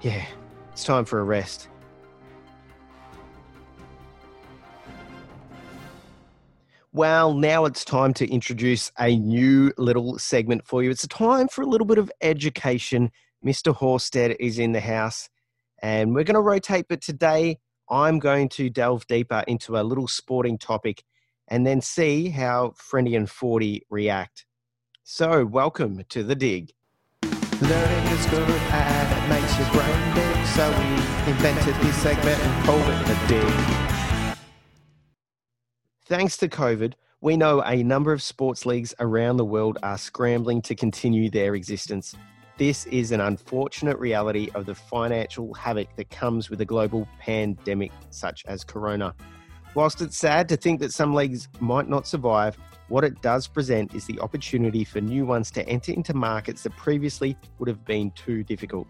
[0.00, 0.24] Yeah,
[0.72, 1.68] it's time for a rest.
[6.92, 10.90] Well, now it's time to introduce a new little segment for you.
[10.90, 13.10] It's a time for a little bit of education.
[13.44, 13.76] Mr.
[13.76, 15.28] Horsted is in the house,
[15.82, 17.58] and we're going to rotate, but today
[17.90, 21.04] I'm going to delve deeper into a little sporting topic
[21.46, 24.46] and then see how Freindy and Foordy react.
[25.04, 26.72] So, welcome to the dig.
[27.22, 30.18] Learning is good and it makes your brain
[30.56, 33.87] so we invented this segment and called it the dig.
[36.08, 40.62] Thanks to COVID, we know a number of sports leagues around the world are scrambling
[40.62, 42.14] to continue their existence.
[42.56, 47.92] This is an unfortunate reality of the financial havoc that comes with a global pandemic
[48.08, 49.14] such as Corona.
[49.74, 52.56] Whilst it's sad to think that some leagues might not survive,
[52.88, 56.74] what it does present is the opportunity for new ones to enter into markets that
[56.74, 58.88] previously would have been too difficult.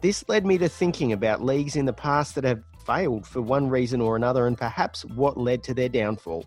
[0.00, 3.68] This led me to thinking about leagues in the past that have failed for one
[3.68, 6.44] reason or another and perhaps what led to their downfall.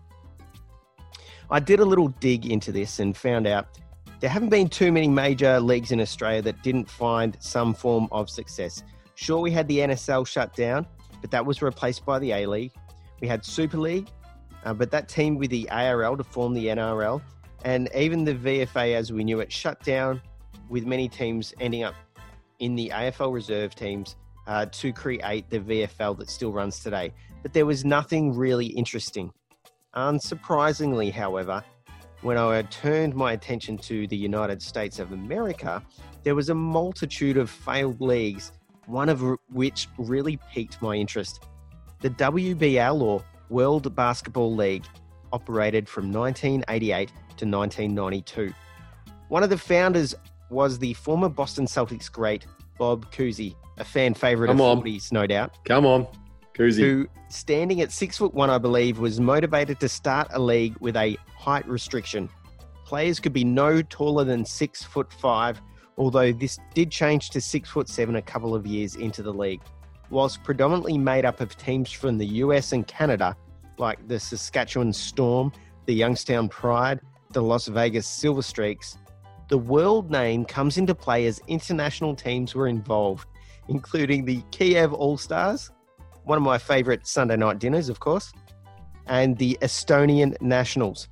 [1.50, 3.78] I did a little dig into this and found out
[4.20, 8.28] there haven't been too many major leagues in Australia that didn't find some form of
[8.28, 8.82] success.
[9.14, 10.86] Sure, we had the NSL shut down,
[11.20, 12.72] but that was replaced by the A League.
[13.20, 14.08] We had Super League,
[14.64, 17.22] uh, but that teamed with the ARL to form the NRL.
[17.64, 20.20] And even the VFA, as we knew it, shut down,
[20.68, 21.94] with many teams ending up
[22.58, 24.16] in the AFL reserve teams
[24.48, 27.12] uh, to create the VFL that still runs today.
[27.42, 29.30] But there was nothing really interesting.
[29.94, 31.62] Unsurprisingly, however,
[32.22, 35.82] when I turned my attention to the United States of America,
[36.24, 38.52] there was a multitude of failed leagues,
[38.86, 41.44] one of which really piqued my interest.
[42.00, 44.84] The WBL, or World Basketball League,
[45.32, 48.52] operated from 1988 to 1992.
[49.28, 50.14] One of the founders
[50.50, 52.46] was the former Boston Celtics great
[52.78, 54.82] Bob Cousy, a fan favourite Come of on.
[54.84, 56.06] 40s, no doubt Come on,
[56.56, 56.80] Cousy.
[56.80, 60.96] who, standing at six foot one, I believe, was motivated to start a league with
[60.96, 62.28] a height restriction.
[62.84, 65.60] Players could be no taller than six foot five,
[65.98, 69.60] although this did change to six foot seven a couple of years into the league.
[70.10, 73.36] Whilst predominantly made up of teams from the US and Canada,
[73.76, 75.52] like the Saskatchewan Storm,
[75.84, 77.00] the Youngstown Pride,
[77.32, 78.96] the Las Vegas Silver Streaks,
[79.48, 83.26] the world name comes into play as international teams were involved,
[83.68, 85.70] including the Kiev All Stars,
[86.24, 88.30] one of my favorite Sunday night dinners, of course,
[89.06, 91.08] and the Estonian Nationals.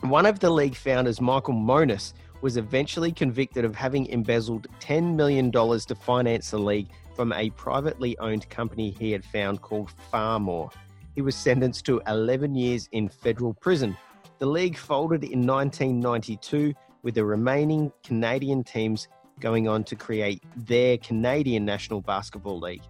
[0.00, 5.52] One of the league founders, Michael Monus, was eventually convicted of having embezzled $10 million
[5.52, 10.70] to finance the league from a privately owned company he had found called Phar-Mor.
[11.14, 13.94] He was sentenced to 11 years in federal prison.
[14.38, 19.08] The league folded in 1992, with the remaining Canadian teams
[19.40, 22.82] going on to create their Canadian National Basketball League.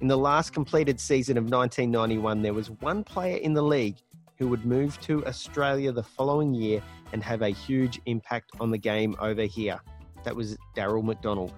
[0.00, 3.96] In the last completed season of 1991, there was one player in the league
[4.36, 8.78] who would move to Australia the following year and have a huge impact on the
[8.78, 9.80] game over here.
[10.24, 11.54] That was Darryl McDonald.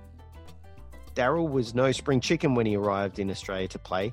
[1.14, 4.12] Darryl was no spring chicken when he arrived in Australia to play.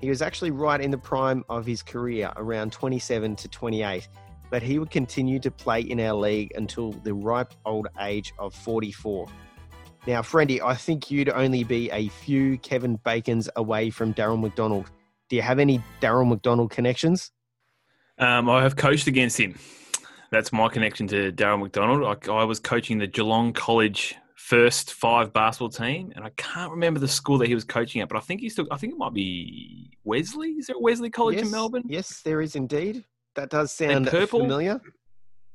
[0.00, 4.08] He was actually right in the prime of his career, around 27 to 28,
[4.52, 8.54] but he would continue to play in our league until the ripe old age of
[8.54, 9.26] 44.
[10.06, 14.90] Now, Freindy, I think you'd only be a few Kevin Bacons away from Darryl McDonald.
[15.30, 17.32] Do you have any Darryl McDonald connections?
[18.18, 19.54] Um, I have coached against him.
[20.30, 22.04] That's my connection to Darryl McDonald.
[22.28, 27.00] I, I was coaching the Geelong College first five basketball team, and I can't remember
[27.00, 28.66] the school that he was coaching at, but I think he's still.
[28.70, 30.50] I think it might be Wesley.
[30.50, 31.84] Is there a Wesley College yes, in Melbourne?
[31.86, 33.04] Yes, there is indeed.
[33.34, 34.40] That does sound purple?
[34.40, 34.80] familiar.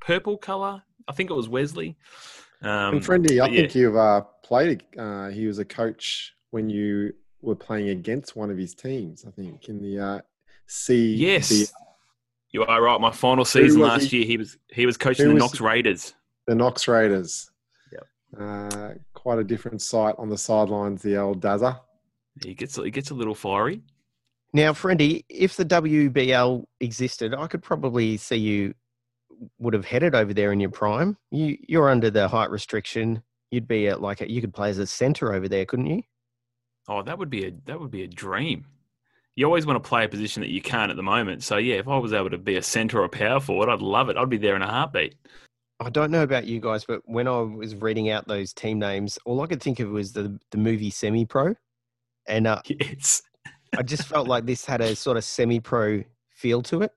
[0.02, 0.82] Purple color.
[1.08, 1.96] I think it was Wesley.
[2.62, 4.84] Um, and Freindy, I but think you've uh, played.
[4.98, 9.26] Uh, he was a coach when you were playing against one of his teams.
[9.28, 10.20] I think in the uh,
[10.66, 11.14] C.
[11.16, 11.68] Yes, the,
[12.52, 13.00] you are right.
[13.00, 14.18] My final season last he?
[14.18, 16.14] year, he was he was coaching Who the was- Knox Raiders.
[16.48, 17.52] the Knox Raiders.
[17.92, 18.04] Yep.
[18.40, 21.02] Uh, quite a different sight on the sidelines.
[21.04, 21.80] The old Dazza.
[22.44, 23.82] He gets he gets a little fiery.
[24.54, 28.74] Now, Freindy, if the WBL existed, I could probably see you
[29.60, 31.18] would have headed over there in your prime.
[31.32, 33.22] You you're under the height restriction.
[33.52, 36.02] You'd be at like a, you could play as a center over there, couldn't you?
[36.88, 38.66] Oh, that would be a that would be a dream.
[39.36, 41.44] You always want to play a position that you can't at the moment.
[41.44, 43.82] So yeah, if I was able to be a centre or a power forward, I'd
[43.82, 44.18] love it.
[44.18, 45.16] I'd be there in a heartbeat.
[45.80, 49.20] I don't know about you guys, but when I was reading out those team names,
[49.26, 51.56] all I could think of was the the movie Semi Pro,
[52.28, 53.22] and uh, It's
[53.78, 56.92] I just felt like this had a sort of semi pro feel to it.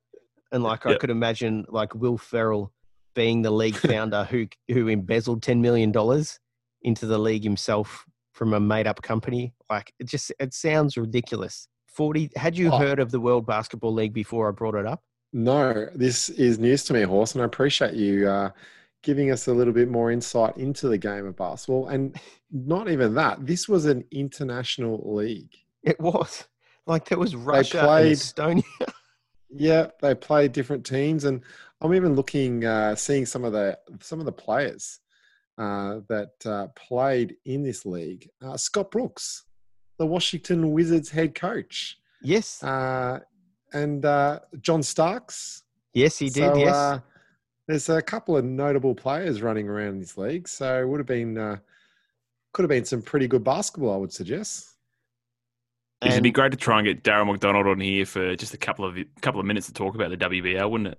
[0.53, 2.73] And like I could imagine like Will Ferrell
[3.15, 6.39] being the league founder who who embezzled ten million dollars
[6.83, 9.53] into the league himself from a made up company.
[9.69, 11.69] Like it just it sounds ridiculous.
[11.97, 12.79] Foordy had you Oh.
[12.79, 15.03] heard of the World Basketball League before I brought it up?
[15.33, 18.51] No, this is news to me, Horse, and I appreciate you uh,
[19.03, 21.89] giving us a little bit more insight into the game of basketball.
[21.89, 22.17] And
[22.51, 25.55] not even that, this was an international league.
[25.83, 26.47] It was.
[26.87, 28.17] Like there was Russia played- and
[28.65, 28.93] Estonia.
[29.53, 31.43] Yeah, they play different teams, and
[31.81, 35.01] I'm even looking, uh, seeing some of the some of the players
[35.59, 38.31] uh, that uh, played in this league.
[38.41, 39.43] Uh, Scott Brooks,
[39.99, 42.63] the Washington Wizards head coach, yes.
[42.63, 43.19] uh,
[43.73, 45.65] and uh, John Starks.
[45.95, 47.01] yes, he did, So, yes.
[47.67, 51.37] there's a couple of notable players running around this league, so it would have been
[51.37, 51.57] uh,
[52.53, 54.70] could have been some pretty good basketball, I would suggest.
[56.03, 58.85] It'd be great to try and get Darryl McDonald on here for just a couple
[58.85, 60.99] of couple of minutes to talk about the WBL, wouldn't it?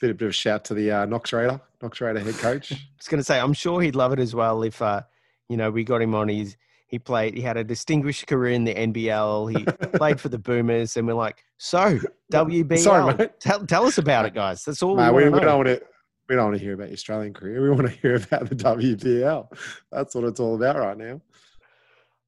[0.00, 2.72] Bit, bit of a shout to the uh, Knox Raider, Knox Raider head coach.
[2.72, 5.00] I was going to say, I'm sure he'd love it as well if, uh,
[5.48, 6.28] you know, we got him on.
[6.28, 6.56] His
[6.86, 7.34] he played.
[7.34, 9.58] He had a distinguished career in the NBL.
[9.58, 9.64] He
[9.98, 11.98] played for the Boomers, and we're like, so
[12.32, 12.78] WBL.
[12.78, 13.40] Sorry, mate.
[13.40, 14.64] Tell, tell us about it, guys.
[14.64, 15.82] That's all No, we, we, we don't want to.
[16.28, 17.62] We don't want to hear about your Australian career.
[17.62, 19.48] We want to hear about the WBL.
[19.92, 21.20] That's what it's all about right now.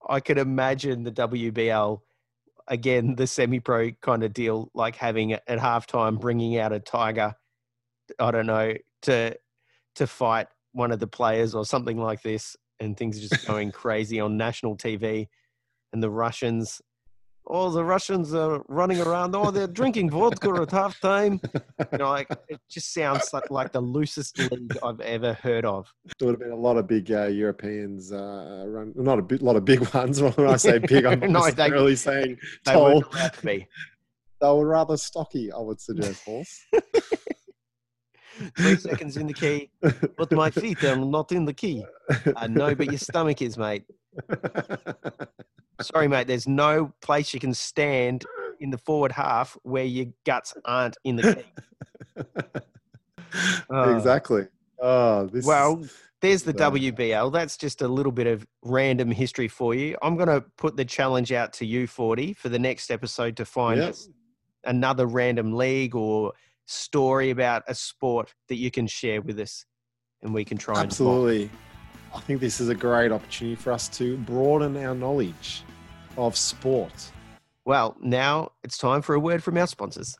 [0.09, 2.01] I could imagine the WBL
[2.69, 7.35] again, the semi-pro kind of deal, like having at halftime bringing out a tiger.
[8.19, 9.37] I don't know to
[9.97, 13.73] to fight one of the players or something like this, and things are just going
[13.73, 15.29] crazy on national TV,
[15.93, 16.81] and the Russians.
[17.51, 19.35] Oh, the Russians are running around.
[19.35, 21.41] Oh, they're drinking vodka at halftime.
[21.93, 25.91] You know, like it just sounds like, like the loosest league I've ever heard of.
[26.19, 29.41] There would have been a lot of big uh, Europeans uh, run, not a bit,
[29.41, 30.21] lot of big ones.
[30.21, 32.95] When I say big, I'm not No, they- necessarily saying They tall.
[33.01, 33.67] weren't allowed to be.
[34.41, 36.61] They were rather stocky, I would suggest, horse.
[38.57, 39.69] Three seconds in the key,
[40.17, 41.85] but my feet are not in the key.
[42.37, 43.83] I know, but your stomach is, mate.
[45.81, 46.27] Sorry, mate.
[46.27, 48.25] There's no place you can stand
[48.61, 52.25] in the forward half where your guts aren't in the key.
[53.71, 53.95] Oh.
[53.95, 54.47] exactly.
[54.81, 55.85] Oh, this Well,
[56.23, 56.73] there's the bad.
[56.73, 57.31] WBL.
[57.33, 59.97] That's just a little bit of random history for you.
[60.03, 63.45] I'm going to put the challenge out to you, Foordy, for the next episode to
[63.45, 63.95] find Yep.
[64.65, 66.33] another random league or
[66.67, 69.67] story about a sport that you can share with us
[70.23, 70.85] and we can try and.
[70.85, 71.51] Absolutely.
[72.15, 75.63] I think this is a great opportunity for us to broaden our knowledge
[76.19, 77.13] of sport.
[77.65, 80.17] Well, now it's time for a word from our sponsors.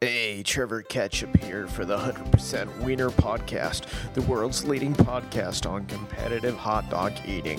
[0.00, 6.56] Hey, Trevor Ketchup here for the 100% Wiener Podcast, the world's leading podcast on competitive
[6.56, 7.58] hot dog eating.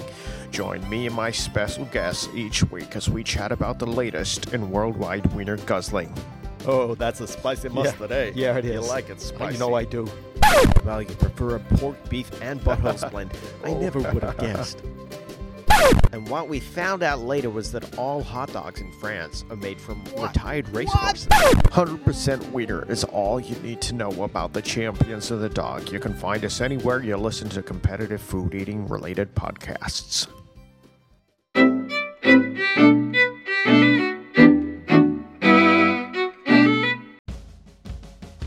[0.52, 4.70] Join me and my special guests each week as we chat about the latest in
[4.70, 6.14] worldwide wiener guzzling.
[6.68, 8.32] Oh, that's a spicy mustard, eh?
[8.36, 9.54] Yeah, it You like it spicy.
[9.54, 10.08] You know I do.
[10.84, 13.32] Well, you prefer a pork, beef, and buttholes blend.
[13.64, 14.82] I never would have guessed.
[16.12, 19.80] And what we found out later was that all hot dogs in France are made
[19.80, 21.28] from retired racehorses.
[21.28, 25.92] 100% Wiener is all you need to know about the champions of the dog.
[25.92, 30.28] You can find us anywhere you listen to competitive food eating related podcasts.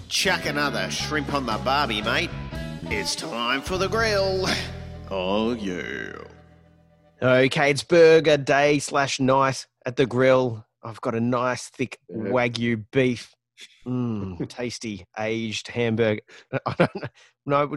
[0.09, 2.31] Chuck another shrimp on the barbie, mate.
[2.85, 4.47] It's time for the grill.
[5.11, 6.13] Oh, yeah.
[7.21, 10.65] Okay, it's burger day slash night at the grill.
[10.85, 12.17] I've got a nice thick Yeah.
[12.31, 13.35] wagyu beef,
[13.87, 16.21] mm, tasty aged hamburger.
[16.67, 17.09] I don't know.
[17.47, 17.77] No, we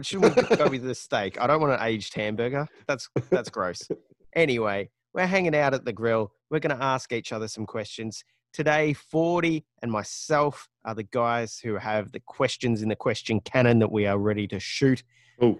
[0.56, 1.40] go with the steak?
[1.40, 2.68] I don't want an aged hamburger.
[2.86, 3.88] That's that's gross.
[4.36, 6.32] Anyway, we're hanging out at the grill.
[6.50, 8.22] We're going to ask each other some questions.
[8.52, 13.78] Today, Foordy and myself are the guys who have the questions in the question cannon
[13.80, 15.02] that we are ready to shoot
[15.40, 15.58] Oh,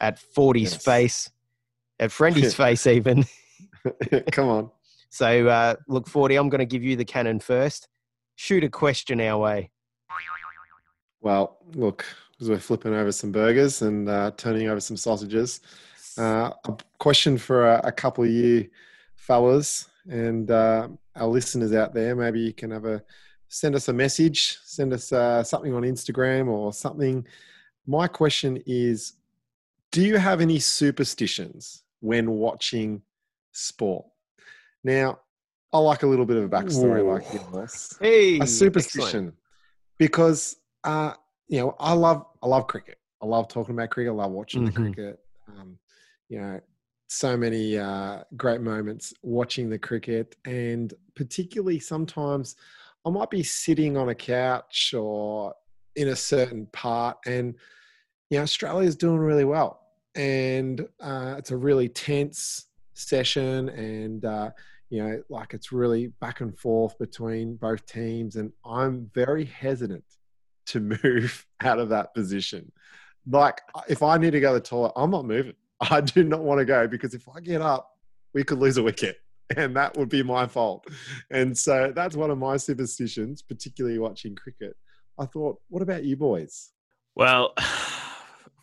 [0.00, 0.84] at Foordy's Yes.
[0.84, 1.30] face,
[2.00, 3.24] at Freindy's face, even.
[4.32, 4.70] come on.
[5.10, 7.88] So, uh, look, Foordy, I'm going to give you the cannon first.
[8.36, 9.70] Shoot a question our way.
[11.20, 12.04] Well, look,
[12.40, 15.60] as we're flipping over some burgers and uh, turning over some sausages,
[16.16, 18.70] uh, a question for a, a couple of you
[19.16, 22.16] fellas and uh, our listeners out there.
[22.16, 23.02] Maybe you can have a
[23.48, 27.26] send us a message, send us uh, something on Instagram or something.
[27.86, 29.14] My question is
[29.90, 33.02] Do you have any superstitions when watching
[33.52, 34.06] sport?
[34.84, 35.20] Now,
[35.72, 37.12] I like a little bit of a backstory, Ooh.
[37.12, 39.32] like yours Hey, a superstition.
[39.98, 41.12] because uh
[41.48, 42.96] you know i love i love cricket.
[43.22, 44.12] I love talking about cricket.
[44.12, 44.76] I love watching the Mhm.
[44.94, 45.18] cricket.
[45.48, 45.78] Um
[46.28, 46.60] you know
[47.08, 50.36] so many uh great moments watching the cricket.
[50.44, 52.56] And particularly sometimes
[53.06, 55.54] i might be sitting on a couch or
[55.96, 57.54] in a certain part and
[58.30, 59.80] you know australia's doing really well
[60.14, 64.50] and uh it's a really tense session and uh
[64.90, 70.04] you know, like it's really back and forth between both teams, and I'm very hesitant
[70.66, 72.70] to move out of that position.
[73.26, 75.54] Like, if I need to go to the toilet, I'm not moving.
[75.80, 77.88] I do not want to go because if I get up,
[78.34, 79.18] we could lose a wicket,
[79.56, 80.86] and that would be my fault.
[81.30, 84.76] And so that's one of my superstitions, particularly watching cricket.
[85.18, 86.70] I thought, what about you boys?
[87.14, 87.54] Well,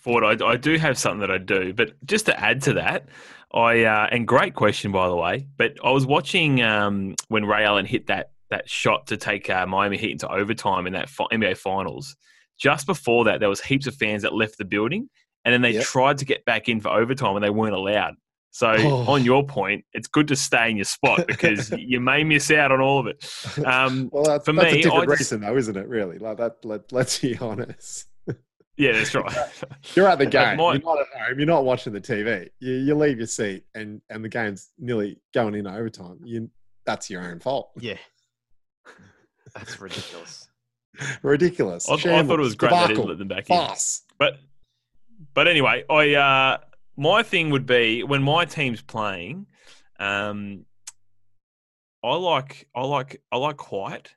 [0.08, 3.08] Ford, I, I do have something that I do, but just to add to that,
[3.54, 5.48] I uh, and great question by the way.
[5.58, 9.66] But I was watching um, when Ray Allen hit that that shot to take uh,
[9.66, 12.16] Miami Heat into overtime in that fi- NBA Finals.
[12.58, 15.10] Just before that, there was heaps of fans that left the building,
[15.46, 15.84] and then they Yep.
[15.84, 18.14] tried to get back in for overtime, and they weren't allowed.
[18.52, 19.12] So, Oh.
[19.14, 22.72] on your point, it's good to stay in your spot because you may miss out
[22.72, 23.24] on all of it.
[23.66, 25.88] Um, Well, that's, for that's me, a different I just- reason, though, isn't it?
[25.88, 26.64] Really, like that.
[26.64, 28.06] Let, let's be honest.
[28.78, 29.36] Yeah, that's right.
[29.96, 30.58] You're at the game.
[30.58, 31.40] my- You're not at home.
[31.40, 32.50] You're not watching the TV.
[32.60, 36.20] You, you leave your seat, and and the game's nearly going in overtime.
[36.24, 36.50] You
[36.86, 37.72] that's your own fault.
[37.80, 37.98] Yeah.
[39.56, 40.48] That's ridiculous.
[41.22, 41.88] Ridiculous.
[41.90, 43.56] I, I thought it was great they didn't let them back in.
[43.56, 44.02] farce.
[44.18, 44.38] But
[45.34, 46.58] but anyway, I uh,
[46.96, 49.46] my thing would be when my team's playing,
[50.00, 50.66] um,
[52.04, 54.12] I like I like I like quiet,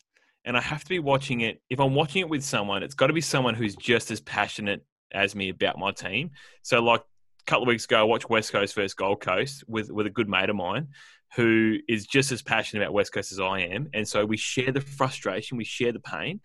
[0.45, 1.61] and I have to be watching it.
[1.69, 4.85] If I'm watching it with someone, it's got to be someone who's just as passionate
[5.13, 6.31] as me about my team.
[6.63, 9.91] So, like a couple of weeks ago, I watched West Coast versus Gold Coast with
[9.91, 10.89] with a good mate of mine
[11.37, 14.73] who is just as passionate about West Coast as I am, and so we share
[14.73, 16.41] the frustration, we share the pain.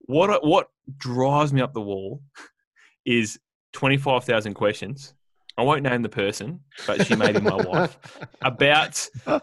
[0.00, 2.22] What what drives me up the wall
[3.04, 3.38] is
[3.72, 5.14] twenty five thousand questions.
[5.60, 7.98] I won't name the person, but she may be my wife.
[8.40, 9.40] About oh,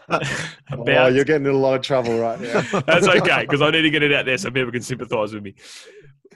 [0.68, 2.60] about you're getting in a lot of trouble right now.
[2.86, 5.44] that's okay because I need to get it out there so people can sympathise with
[5.44, 5.54] me.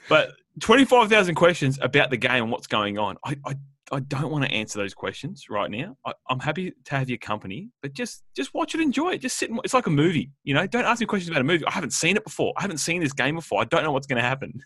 [0.09, 0.31] But
[0.61, 3.17] twenty five thousand questions about the game and what's going on.
[3.25, 3.55] I, I
[3.91, 5.97] I don't want to answer those questions right now.
[6.07, 9.19] I, I'm happy to have your company, but just just watch it, enjoy it.
[9.19, 9.51] Just sit.
[9.51, 10.65] And, it's like a movie, you know.
[10.65, 11.67] Don't ask me questions about a movie.
[11.67, 12.55] I haven't seen it before.
[12.57, 13.61] I haven't seen this game before.
[13.61, 14.61] I don't know what's going to happen.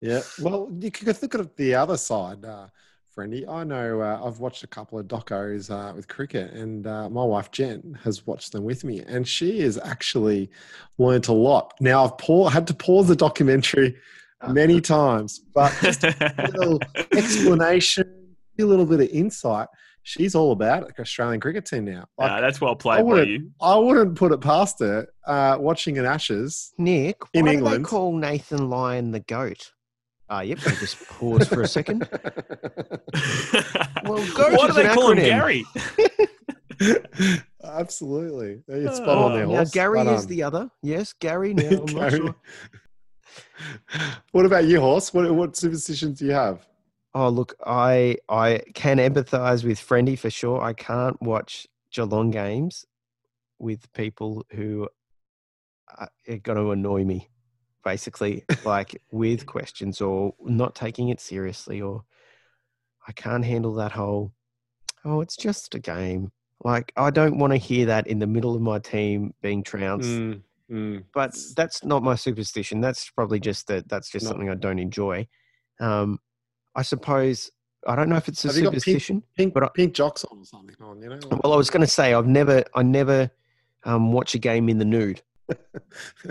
[0.00, 0.22] Yeah.
[0.40, 2.66] Well, you could look at the other side, uh,
[3.18, 3.48] Freindy.
[3.48, 7.24] I know uh, I've watched a couple of docos uh, with cricket, and uh, my
[7.24, 10.50] wife Jen has watched them with me, and she has actually
[10.98, 11.74] learnt a lot.
[11.80, 13.96] Now I've pa- had to pause the documentary
[14.48, 16.78] many times, but just a little
[17.12, 19.66] explanation, a little bit of insight.
[20.04, 22.06] She's all about it, Australian cricket team now.
[22.16, 23.50] Like, Nah, that's well I played by you.
[23.60, 25.06] I wouldn't put it past her.
[25.26, 27.84] Uh, watching an Ashes, Nick, In why do England.
[27.84, 29.72] they call Nathan Lyon the goat?
[30.30, 30.58] Ah, yep.
[30.66, 32.08] I just pause for a second.
[34.04, 35.18] Well, goat Why do they an call him.
[35.18, 35.64] Gary?
[37.64, 39.46] Absolutely, you're spot on there.
[39.46, 39.70] Now Horse.
[39.70, 40.30] Gary Well is done.
[40.30, 40.70] the other.
[40.82, 41.54] Yes, Gary.
[41.58, 42.10] Now I'm not Gary.
[42.18, 42.34] sure.
[44.32, 45.12] what about you, horse?
[45.12, 46.66] What what superstitions do you have?
[47.14, 50.62] Oh, look, I I can empathise with Freindy for sure.
[50.62, 52.84] I can't watch Geelong games
[53.58, 54.88] with people who
[55.98, 56.08] are
[56.42, 57.28] going to annoy me,
[57.84, 62.04] basically, like with questions or not taking it seriously, or
[63.06, 64.32] I can't handle that whole.
[65.04, 66.32] Oh, it's just a game.
[66.64, 70.08] Like I don't want to hear that in the middle of my team being trounced.
[70.08, 71.04] Mm, mm.
[71.14, 72.80] but that's not my superstition.
[72.80, 73.88] That's probably just that.
[73.88, 74.30] That's just No.
[74.30, 75.28] something I don't enjoy.
[75.80, 76.18] Um,
[76.74, 77.50] I suppose
[77.86, 79.22] I don't know if it's a got pink- superstition.
[79.36, 81.18] Pink, But I- pink jocks on or something on, you know?
[81.44, 83.30] Well, I was going to say I've never, I never
[83.84, 85.22] um, watch a game in the nude,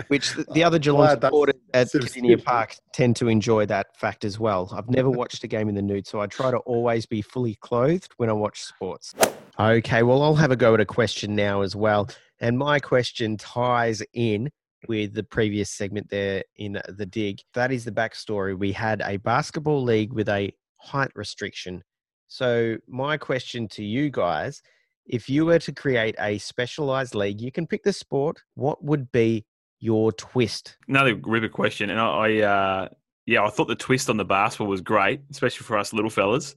[0.08, 1.88] which the, the uh, other Geelong supporters at.
[1.88, 4.70] Kardinia Park tend to enjoy that fact as well.
[4.72, 7.54] I've never watched a game in the nude, so I try to always be fully
[7.56, 9.14] clothed when I watch sports.
[9.58, 12.08] Okay, well, I'll have a go at a question now as well.
[12.40, 14.50] And my question ties in
[14.86, 17.40] with the previous segment there in the dig.
[17.54, 18.56] That is the backstory.
[18.56, 21.82] We had a basketball league with a height restriction.
[22.28, 24.62] So, my question to you guys
[25.08, 28.42] if you were to create a specialized league, you can pick the sport.
[28.54, 29.46] What would be
[29.80, 30.76] your twist?
[30.86, 32.88] Another ripper question, and I, I uh,
[33.26, 36.54] yeah, I thought the twist on the basketball was great, especially for us little fellas.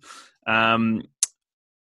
[0.47, 1.02] Um,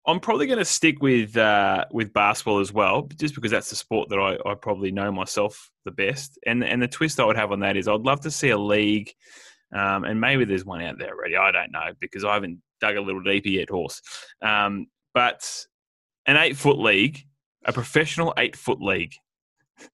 [0.06, 3.76] I'm probably going to stick with uh, with basketball as well, just because that's the
[3.76, 6.38] sport that I, I probably know myself the best.
[6.46, 8.58] And and the twist I would have on that is I'd love to see a
[8.58, 9.12] league,
[9.72, 11.36] um, and maybe there's one out there already.
[11.36, 14.02] I don't know because I haven't dug a little deeper yet, horse.
[14.42, 15.66] Um, but
[16.26, 17.24] an eight foot league,
[17.64, 19.14] a professional eight foot league.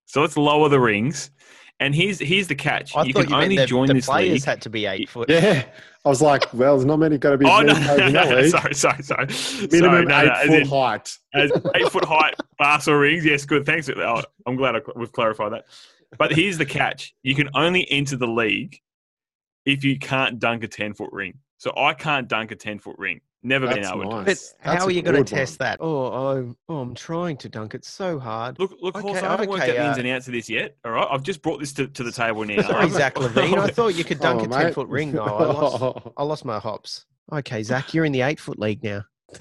[0.06, 1.30] So let's lower the rings.
[1.78, 4.06] And here's here's the catch: I you can you meant only the, join the this
[4.06, 4.44] players league.
[4.44, 5.30] had to be eight foot.
[5.30, 5.64] Yeah.
[6.04, 8.12] I was like, well, there's not many going to be Oh no, many players in
[8.14, 8.50] that league.
[8.50, 9.26] sorry, sorry, sorry.
[9.70, 11.18] Minimum sorry, no, eight, no, foot in- height.
[11.34, 13.24] as eight foot height Barca rings.
[13.24, 13.64] Yes, good.
[13.64, 13.88] Thanks.
[13.88, 15.64] Oh, I'm glad I, we've clarified that.
[16.18, 18.78] But here's the catch: you can only enter the league
[19.64, 21.38] if you can't dunk a ten foot ring.
[21.56, 23.20] So I can't dunk a ten foot ring.
[23.42, 24.08] Never been That's able to.
[24.08, 24.24] nice.
[24.26, 25.38] But That's how are you going to good one.
[25.38, 25.78] test that?
[25.80, 28.58] Oh, I'm, oh, I'm trying to dunk it so hard.
[28.58, 30.34] Look, look, Okay, Horse, I haven't worked out okay, the ins uh, and outs of
[30.34, 30.76] this yet.
[30.84, 32.60] All right, I've just brought this to, to the table now.
[32.60, 33.58] Sorry, Zach LaVine.
[33.58, 34.62] I thought you could dunk Oh, a mate.
[34.64, 35.12] 10 foot ring.
[35.12, 37.06] No, I lost, I lost my hops.
[37.32, 39.04] Okay, Zach, you're in the eight foot league now.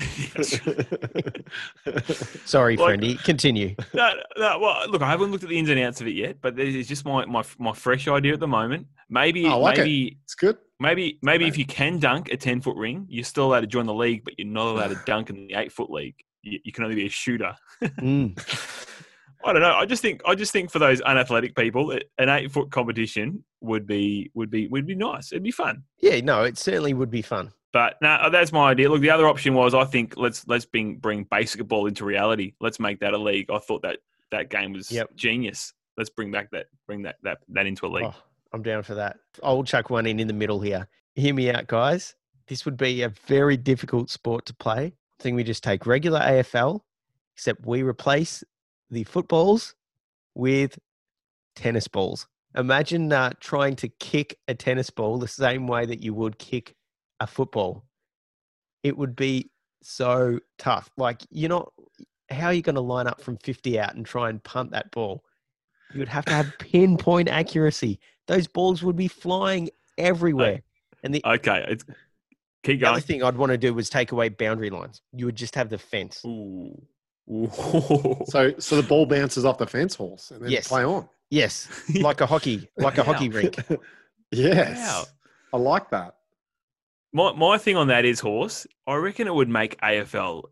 [2.46, 3.22] Sorry, Like- freindy.
[3.24, 3.76] Continue.
[3.94, 6.38] no, no, well, look, I haven't looked at the ins and outs of it yet,
[6.42, 8.88] but this is just my, my, my fresh idea at the moment.
[9.10, 9.82] Maybe, I like it.
[9.82, 10.58] maybe, it's good.
[10.80, 13.86] Maybe, maybe if you can dunk a ten foot ring, you're still allowed to join
[13.86, 16.16] the league, but you're not allowed to dunk in the eight foot league.
[16.42, 17.56] You, you can only be a shooter.
[17.82, 18.38] Mm.
[19.46, 19.74] I don't know.
[19.76, 23.88] I just think, I just think for those unathletic people, an eight foot competition would
[23.88, 25.32] be, would be, would be nice.
[25.32, 25.84] It'd be fun.
[26.02, 27.54] Yeah, no, it certainly would be fun.
[27.72, 28.90] But no, that's my idea.
[28.90, 32.54] Look, the other option was I think let's let's bring bring basketball into reality.
[32.60, 33.52] Let's make that a league.
[33.52, 34.00] I thought that
[34.32, 35.16] that game was Yep.
[35.16, 35.72] genius.
[35.96, 38.06] Let's bring back that bring that that that into a league.
[38.06, 38.16] Oh,
[38.52, 39.18] I'm down for that.
[39.44, 40.88] I'll chuck one in in the middle here.
[41.16, 42.16] Hear me out, guys.
[42.48, 44.94] This would be a very difficult sport to play.
[45.20, 46.82] I think we just take regular AFL,
[47.36, 48.44] except we replace
[48.90, 49.76] the footballs
[50.34, 50.80] with
[51.56, 52.28] tennis balls.
[52.56, 56.76] Imagine uh, trying to kick a tennis ball the same way that you would kick
[57.20, 57.84] a football.
[58.82, 59.52] It would be
[59.84, 60.90] so tough.
[60.98, 61.72] Like, you're not,
[62.30, 64.90] how are you going to line up from 50 out and try and punt that
[64.92, 65.24] ball?
[65.94, 68.00] You would have to have pinpoint accuracy.
[68.30, 70.62] Those balls would be flying everywhere.
[71.04, 71.84] And the Okay, it's
[72.62, 75.02] Keep The other thing I'd want to do was take away boundary lines.
[75.14, 76.22] You would just have the fence.
[76.26, 76.80] Ooh.
[77.32, 77.50] Ooh.
[78.28, 80.68] So, so the ball bounces off the fence horse and then Yes.
[80.68, 81.10] play on.
[81.32, 81.68] Yes,
[82.02, 83.56] like a hockey, like a hockey rink.
[84.32, 85.06] yes, Wow.
[85.54, 86.16] I like that.
[87.14, 88.68] My my thing on that is horse.
[88.86, 90.44] I reckon it would make AFL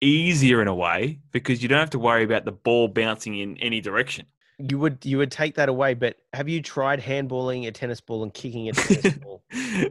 [0.00, 3.56] easier in a way because you don't have to worry about the ball bouncing in
[3.58, 4.26] any direction.
[4.58, 5.94] You would you would take that away.
[5.94, 9.42] But have you tried handballing a tennis ball and kicking a tennis ball?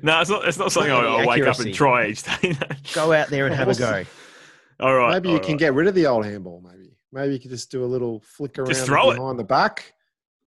[0.02, 0.48] no, it's not.
[0.48, 2.56] It's not something I, The I wake up and try each day.
[2.94, 4.04] Go out there and have a go.
[4.80, 5.12] all right.
[5.12, 6.62] maybe you all can get rid of the old handball.
[6.66, 9.16] Maybe, maybe you could just do a little flick around Just throw it.
[9.16, 9.94] behind the back,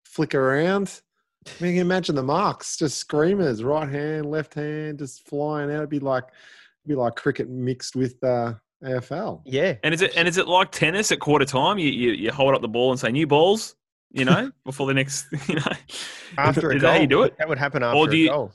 [0.03, 1.01] flick around.
[1.47, 5.69] I mean, you can imagine the marks, just screamers, right hand, left hand, just flying
[5.69, 5.77] out.
[5.77, 8.53] It'd be like, it'd be like cricket mixed with uh,
[8.83, 9.41] AFL.
[9.45, 11.77] Yeah, And is it and is it like tennis at quarter time?
[11.77, 13.75] You you, you hold up the ball and say new balls,
[14.15, 15.61] you know, before the next, you know,
[16.37, 17.37] after a is goal, how you do it?
[17.37, 18.51] That would happen after Or do a you- goal.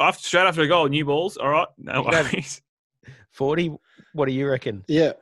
[0.00, 1.36] After straight after a goal, new balls.
[1.36, 2.60] All right, no worries.
[3.38, 3.76] Foordy.
[4.14, 4.84] What do you reckon?
[4.88, 5.12] Yeah.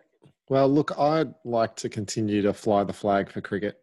[0.48, 3.76] Well, look, I'd like to continue to fly the flag for cricket.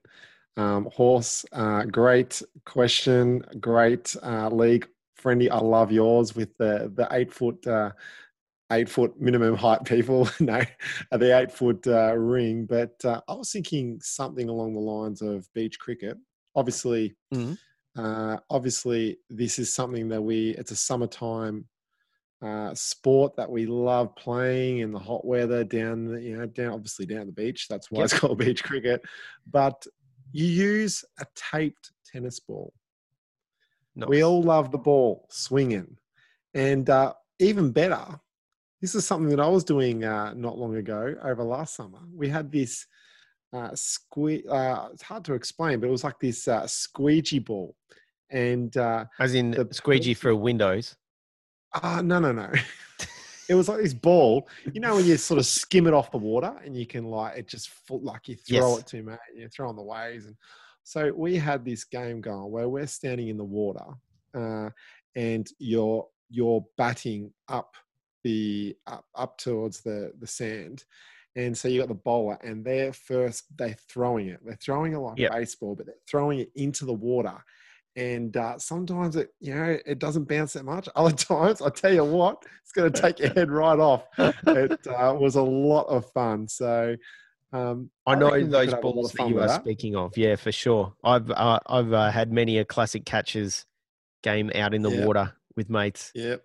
[0.58, 5.50] Um, Horse, uh, great question, great uh, league, friendly.
[5.50, 7.92] I love yours with the the eight foot uh,
[8.72, 10.30] eight foot minimum height people.
[10.39, 10.61] no,
[11.11, 12.65] uh, the eight foot uh, ring.
[12.65, 16.18] But uh, I was thinking something along the lines of beach cricket.
[16.55, 17.57] Obviously, Mhm.
[17.97, 20.49] uh, obviously, this is something that we.
[20.51, 21.68] It's a summertime
[22.41, 26.74] uh, sport that we love playing in the hot weather down, the, you know, down
[26.74, 27.68] obviously down the beach.
[27.68, 29.01] That's why it's called beach cricket.
[29.49, 29.86] But
[30.32, 32.74] you use a taped tennis ball.
[34.07, 35.97] We all love the ball swinging,
[36.53, 38.20] and uh, even better,
[38.82, 41.99] this is something that I was doing uh, not long ago over last summer.
[42.15, 42.86] We had this
[43.53, 47.75] uh, sque- uh, It's hard to explain, but it was like this uh, squeegee ball,
[48.30, 50.95] and uh, As in the squeegee for Windows.
[51.73, 52.51] Ah, no, no, no.
[53.49, 54.47] it was like this ball.
[54.73, 57.38] You know when you sort of skim it off the water and you can like
[57.38, 58.80] it just full, like you throw Yes.
[58.80, 60.36] it to mate, you throw on the waves, and
[60.84, 63.86] so we had this game going where we're standing in the water,
[64.36, 64.69] uh,
[65.15, 67.73] and you're you're batting up
[68.28, 70.84] the up, up towards the the sand.
[71.36, 74.39] And so you got the bowler, and they're first they're throwing it.
[74.43, 75.32] They're throwing it like Yep.
[75.32, 77.38] baseball, but they're throwing it into the water
[77.95, 81.91] and uh, sometimes it you know it doesn't bounce that much other times i tell
[81.91, 84.05] you what it's going to take your head right off
[84.45, 86.95] it uh, was a lot of fun so
[87.53, 89.61] um, I know those could have a lot balls that you are that.
[89.63, 90.17] speaking of.
[90.17, 90.93] Yeah, for sure.
[91.01, 93.65] I've uh, I've uh, had many a classic catches
[94.21, 95.05] game out in the Yeah.
[95.05, 96.11] water with mates.
[96.13, 96.36] yeah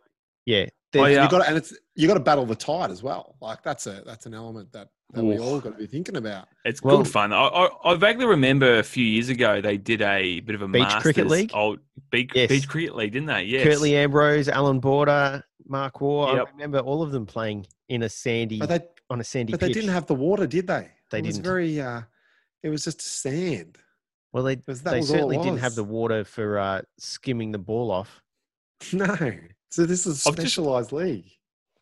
[0.47, 1.25] Yeah, Oh, yeah.
[1.25, 3.87] you got to, and it's you got to battle the tide as well like that's
[3.87, 6.99] a that's an element that, that we all got to be thinking about It's Well-
[6.99, 7.33] good fun.
[7.33, 10.69] I, I, I vaguely remember a few years ago they did a bit of a
[10.69, 11.51] Beach Cricket League?
[11.55, 11.79] Old
[12.11, 12.49] beach, Yes.
[12.49, 13.45] beach cricket league, didn't they?
[13.45, 13.65] Yes.
[13.65, 16.35] Curtly Ambrose, Allan Border, Mark Waugh.
[16.35, 16.47] Yep.
[16.49, 18.81] I remember all of them playing in a sandy but they
[19.11, 21.45] on a sandy but they didn't have the water did they They it was didn't.
[21.45, 22.01] very uh
[22.63, 23.77] it was just sand
[24.33, 27.59] well, they they was all it certainly didn't have the water for uh, skimming the
[27.59, 28.23] ball off.
[28.95, 29.15] no
[29.73, 31.27] so this is a just- specialized league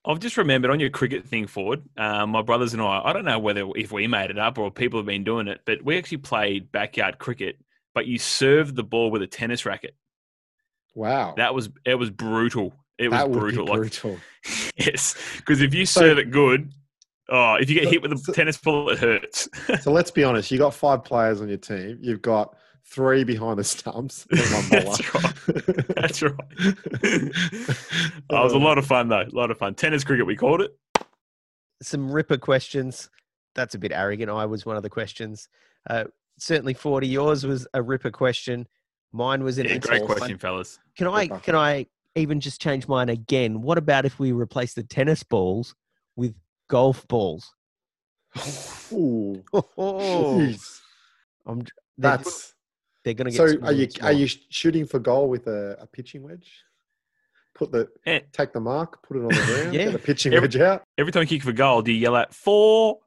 [0.07, 1.83] I've just remembered on your cricket thing, Ford.
[1.99, 3.03] Um, my brothers and I.
[3.05, 5.61] I don't know whether if we made it up or people have been doing it,
[5.67, 7.57] but we actually played backyard cricket.
[7.95, 9.95] But you served the ball with a tennis racket.
[10.95, 12.73] wow That was it was brutal.
[12.99, 13.67] It was brutal.
[13.67, 14.19] be Like brutal
[14.79, 16.73] yes, because if you So- serve it good,
[17.29, 19.49] oh, if you get So- hit with a so- tennis ball, it hurts.
[19.83, 20.51] So let's be honest.
[20.51, 21.99] You got five players on your team.
[22.01, 22.57] You've got
[22.91, 24.27] three behind the stumps.
[24.31, 25.85] and one That's bowler.
[25.97, 26.35] That's right.
[28.31, 29.23] that was a lot of fun though.
[29.23, 29.75] A lot of fun.
[29.75, 30.77] Tennis cricket, we called it.
[31.83, 33.09] Some ripper questions.
[33.55, 34.31] That's a bit arrogant.
[34.31, 35.49] I was one of the questions.
[35.89, 36.05] Uh,
[36.39, 37.11] certainly, Foordy.
[37.11, 38.67] Yours was a ripper question.
[39.13, 40.19] Mine was an Yeah, excellent great one.
[40.19, 40.79] question, fellas.
[40.97, 41.87] Can I can I
[42.17, 43.63] even just change mine again?
[43.63, 45.75] What about if we replace the tennis balls
[46.17, 46.35] with
[46.69, 47.53] golf balls?
[48.93, 49.63] Ooh, Oh,
[50.39, 50.81] jeez.
[51.47, 51.63] I'm,
[51.99, 52.55] that's
[53.05, 53.61] they're going to get.
[53.61, 53.67] so.
[53.67, 56.51] Are you and are you shooting for goal with a, a pitching wedge?
[57.55, 58.21] Put the Eh.
[58.33, 59.85] take the mark, put it on the ground, Yeah.
[59.87, 60.83] get a pitching Every- wedge out.
[60.99, 62.99] Every time you kick for goal, do you yell out four?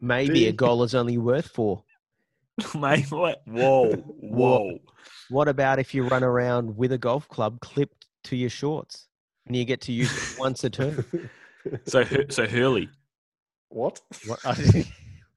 [0.00, 1.84] Maybe a goal is only worth four.
[2.74, 3.42] Mate, what?
[3.46, 4.78] Whoa, whoa.
[5.28, 9.08] What about if you run around with a golf club clipped to your shorts
[9.46, 11.04] and you get to use it once a turn?
[11.86, 12.88] So, so Hurley.
[13.68, 14.00] what?
[14.26, 14.40] What-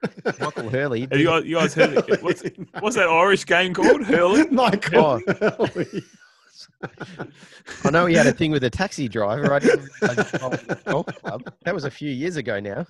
[0.39, 1.01] Michael Hurley.
[1.01, 2.23] Have you guys, you guys heard it?
[2.23, 2.43] What's,
[2.79, 4.03] what's that Irish game called?
[4.03, 4.47] Hurley?
[4.51, 5.67] Michael Oh.
[5.67, 6.03] Hurley.
[7.83, 9.53] I know he had a thing with a taxi driver.
[9.53, 10.17] I didn't was
[10.69, 11.53] a golf club.
[11.63, 12.85] That was a few years ago now.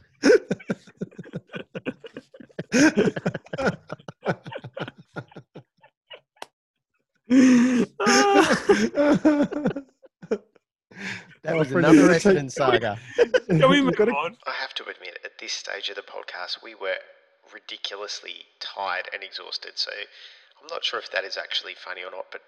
[11.50, 13.00] Oh, That was Another you take- Essendon saga.
[13.48, 14.38] Can we move on?
[14.46, 16.96] I have to admit, at this stage of the podcast, we were
[17.54, 19.72] ridiculously tired and exhausted.
[19.76, 19.92] So
[20.62, 22.42] I'm not sure if that is actually funny or not, but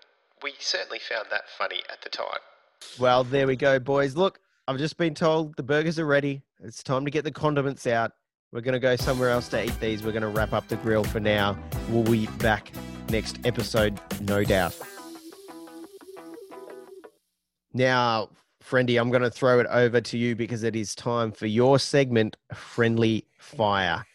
[0.43, 2.39] we certainly found that funny at the time.
[2.99, 4.15] Well, there we go, boys.
[4.15, 6.41] Look, I've just been told the burgers are ready.
[6.63, 8.11] It's time to get the condiments out.
[8.51, 10.03] We're going to go somewhere else to eat these.
[10.03, 11.57] We're going to wrap up the grill for now.
[11.89, 12.71] We'll be back
[13.09, 14.75] next episode, no doubt.
[17.73, 18.29] Now,
[18.63, 21.79] Freindy, I'm going to throw it over to you because it is time for your
[21.79, 24.05] segment, Freindly Fire.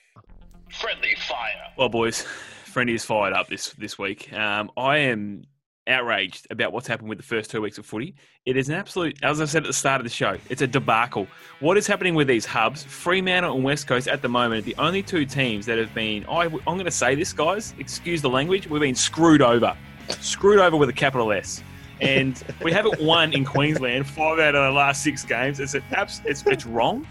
[0.70, 1.72] Friendly fire.
[1.76, 2.26] Well, boys,
[2.64, 4.32] Freindy is fired up this this week.
[4.32, 5.44] Um, I am
[5.88, 8.14] outraged about what's happened with the first two weeks of footy.
[8.44, 10.66] It is an absolute, as I said at the start of the show, it's a
[10.66, 11.28] debacle.
[11.60, 12.82] What is happening with these hubs?
[12.82, 16.26] Fremantle and West Coast at the moment are the only two teams that have been.
[16.26, 17.74] I, I'm going to say this, guys.
[17.78, 18.68] Excuse the language.
[18.68, 19.76] We've been screwed over,
[20.20, 21.62] screwed over with a capital S.
[22.00, 25.60] And we haven't won in Queensland five out of the uh, last six games.
[25.60, 27.06] It's, abs- it's, it's wrong.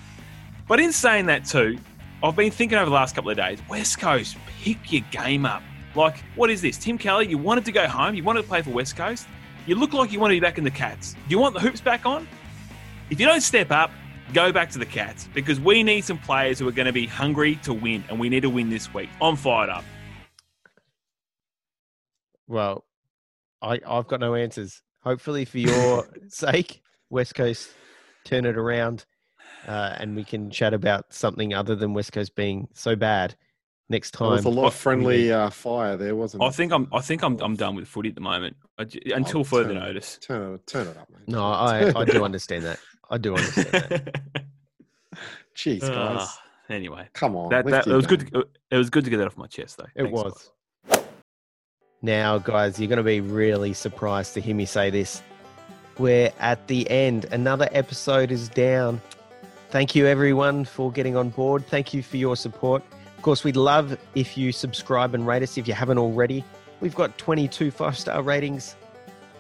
[0.68, 1.78] But in saying that too,
[2.24, 5.64] I've been thinking over the last couple of days, West Coast, pick your game up.
[5.96, 6.78] Like, what is this?
[6.78, 9.28] Tim Kelly, you wanted to go home, you wanted to play for West Coast,
[9.66, 11.14] you look like you want to be back in the Cats.
[11.14, 12.28] Do you want the hoops back on?
[13.10, 13.92] If you don't step up,
[14.34, 17.06] go back to the Cats because we need some players who are going to be
[17.06, 19.10] hungry to win, and we need to win this week.
[19.22, 19.84] I'm fired up.
[22.48, 22.86] Well,
[23.66, 24.82] I, I've got no answers.
[25.04, 27.70] Hopefully, for your sake, West Coast
[28.24, 29.06] turn it around
[29.68, 33.36] uh, and we can chat about something other than West Coast being so bad
[33.90, 34.54] next There was time.
[34.54, 36.56] a lot of friendly uh, fire there, wasn't I it?
[36.56, 36.88] think I'm.
[36.94, 37.40] I think I'm.
[37.40, 40.18] I'm done with footy at the moment I j- until Oh, further turn notice.
[40.22, 41.28] Turn it, turn it up, mate.
[41.28, 42.80] No, I, I do understand that.
[43.10, 44.16] I do understand that.
[45.56, 46.18] Jeez, guys.
[46.20, 47.50] Ah, anyway, Come on.
[47.50, 48.32] that, that it your was good.
[48.34, 49.86] To, it was good to get that off my chest, though.
[49.96, 50.52] It Thanks, was.
[52.06, 55.24] Now, guys, you're going to be really surprised to hear me say this.
[55.98, 57.26] We're at the end.
[57.32, 59.02] Another episode is down.
[59.72, 61.66] Thank you, everyone, for getting on board.
[61.66, 62.84] Thank you for your support.
[63.18, 66.46] Of course, we'd love if you subscribe and rate us if you haven't already.
[66.80, 68.76] We've got 22 five star ratings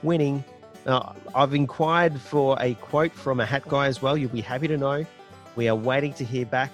[0.01, 0.43] winning.
[0.88, 4.18] Now, I've inquired for a quote from a hat guy as well.
[4.18, 5.05] You'll be happy to know.
[5.55, 6.72] We are waiting to hear back.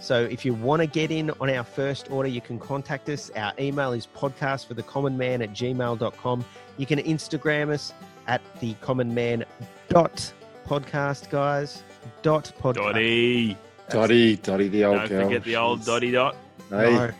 [0.00, 3.30] So if you want to get in on our first order, you can contact us.
[3.36, 6.44] Our email is podcast for the common man at gmail.com.
[6.76, 7.92] You can Instagram us
[8.26, 9.44] at the common man
[9.88, 10.32] dot
[10.66, 11.82] podcast, guys.
[12.22, 12.74] Dot podcast.
[12.92, 13.56] Dotty.
[13.90, 15.24] Dotty, Dotty, the old Don't girl.
[15.24, 15.86] forget the old Jeez.
[15.86, 16.36] Dotty Dot.
[16.70, 17.10] Hey, No.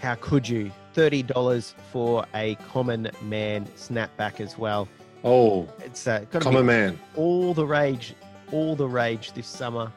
[0.00, 0.70] How could you?
[0.94, 4.88] $30 for a common man snapback as well.
[5.24, 6.98] oh, It's uh, common be man.
[7.14, 8.14] all the rage,
[8.50, 9.92] all the rage this summer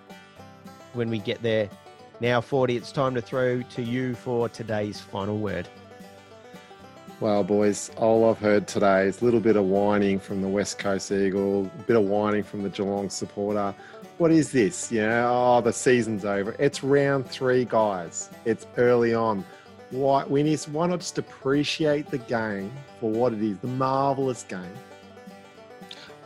[0.94, 1.68] when we get there.
[2.20, 5.68] Now, Foordy, it's time to throw to you for today's final word.
[7.20, 10.78] Well, boys, all I've heard today is a little bit of whining from the West
[10.78, 13.74] Coast Eagle, a bit of whining from the Geelong supporter.
[14.18, 14.92] What is this?
[14.92, 16.56] You know, oh, the season's over.
[16.60, 18.30] It's round three, guys.
[18.46, 19.46] It's early on.
[19.92, 20.60] Why we need?
[20.64, 24.76] Why not just appreciate the game for what it is, the marvelous game?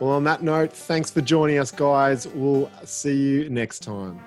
[0.00, 2.26] Well, on that note, thanks for joining us, guys.
[2.28, 4.20] We'll see you next time.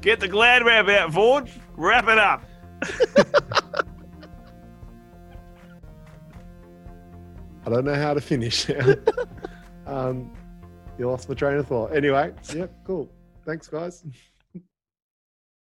[0.00, 1.50] Get the glad wrap out, Ford.
[1.76, 2.44] Wrap it up.
[7.66, 8.94] I don't know how to finish now.
[9.86, 10.32] um,
[10.98, 11.94] you lost my train of thought.
[11.94, 13.10] Anyway, yep, cool.
[13.44, 14.04] Thanks, guys.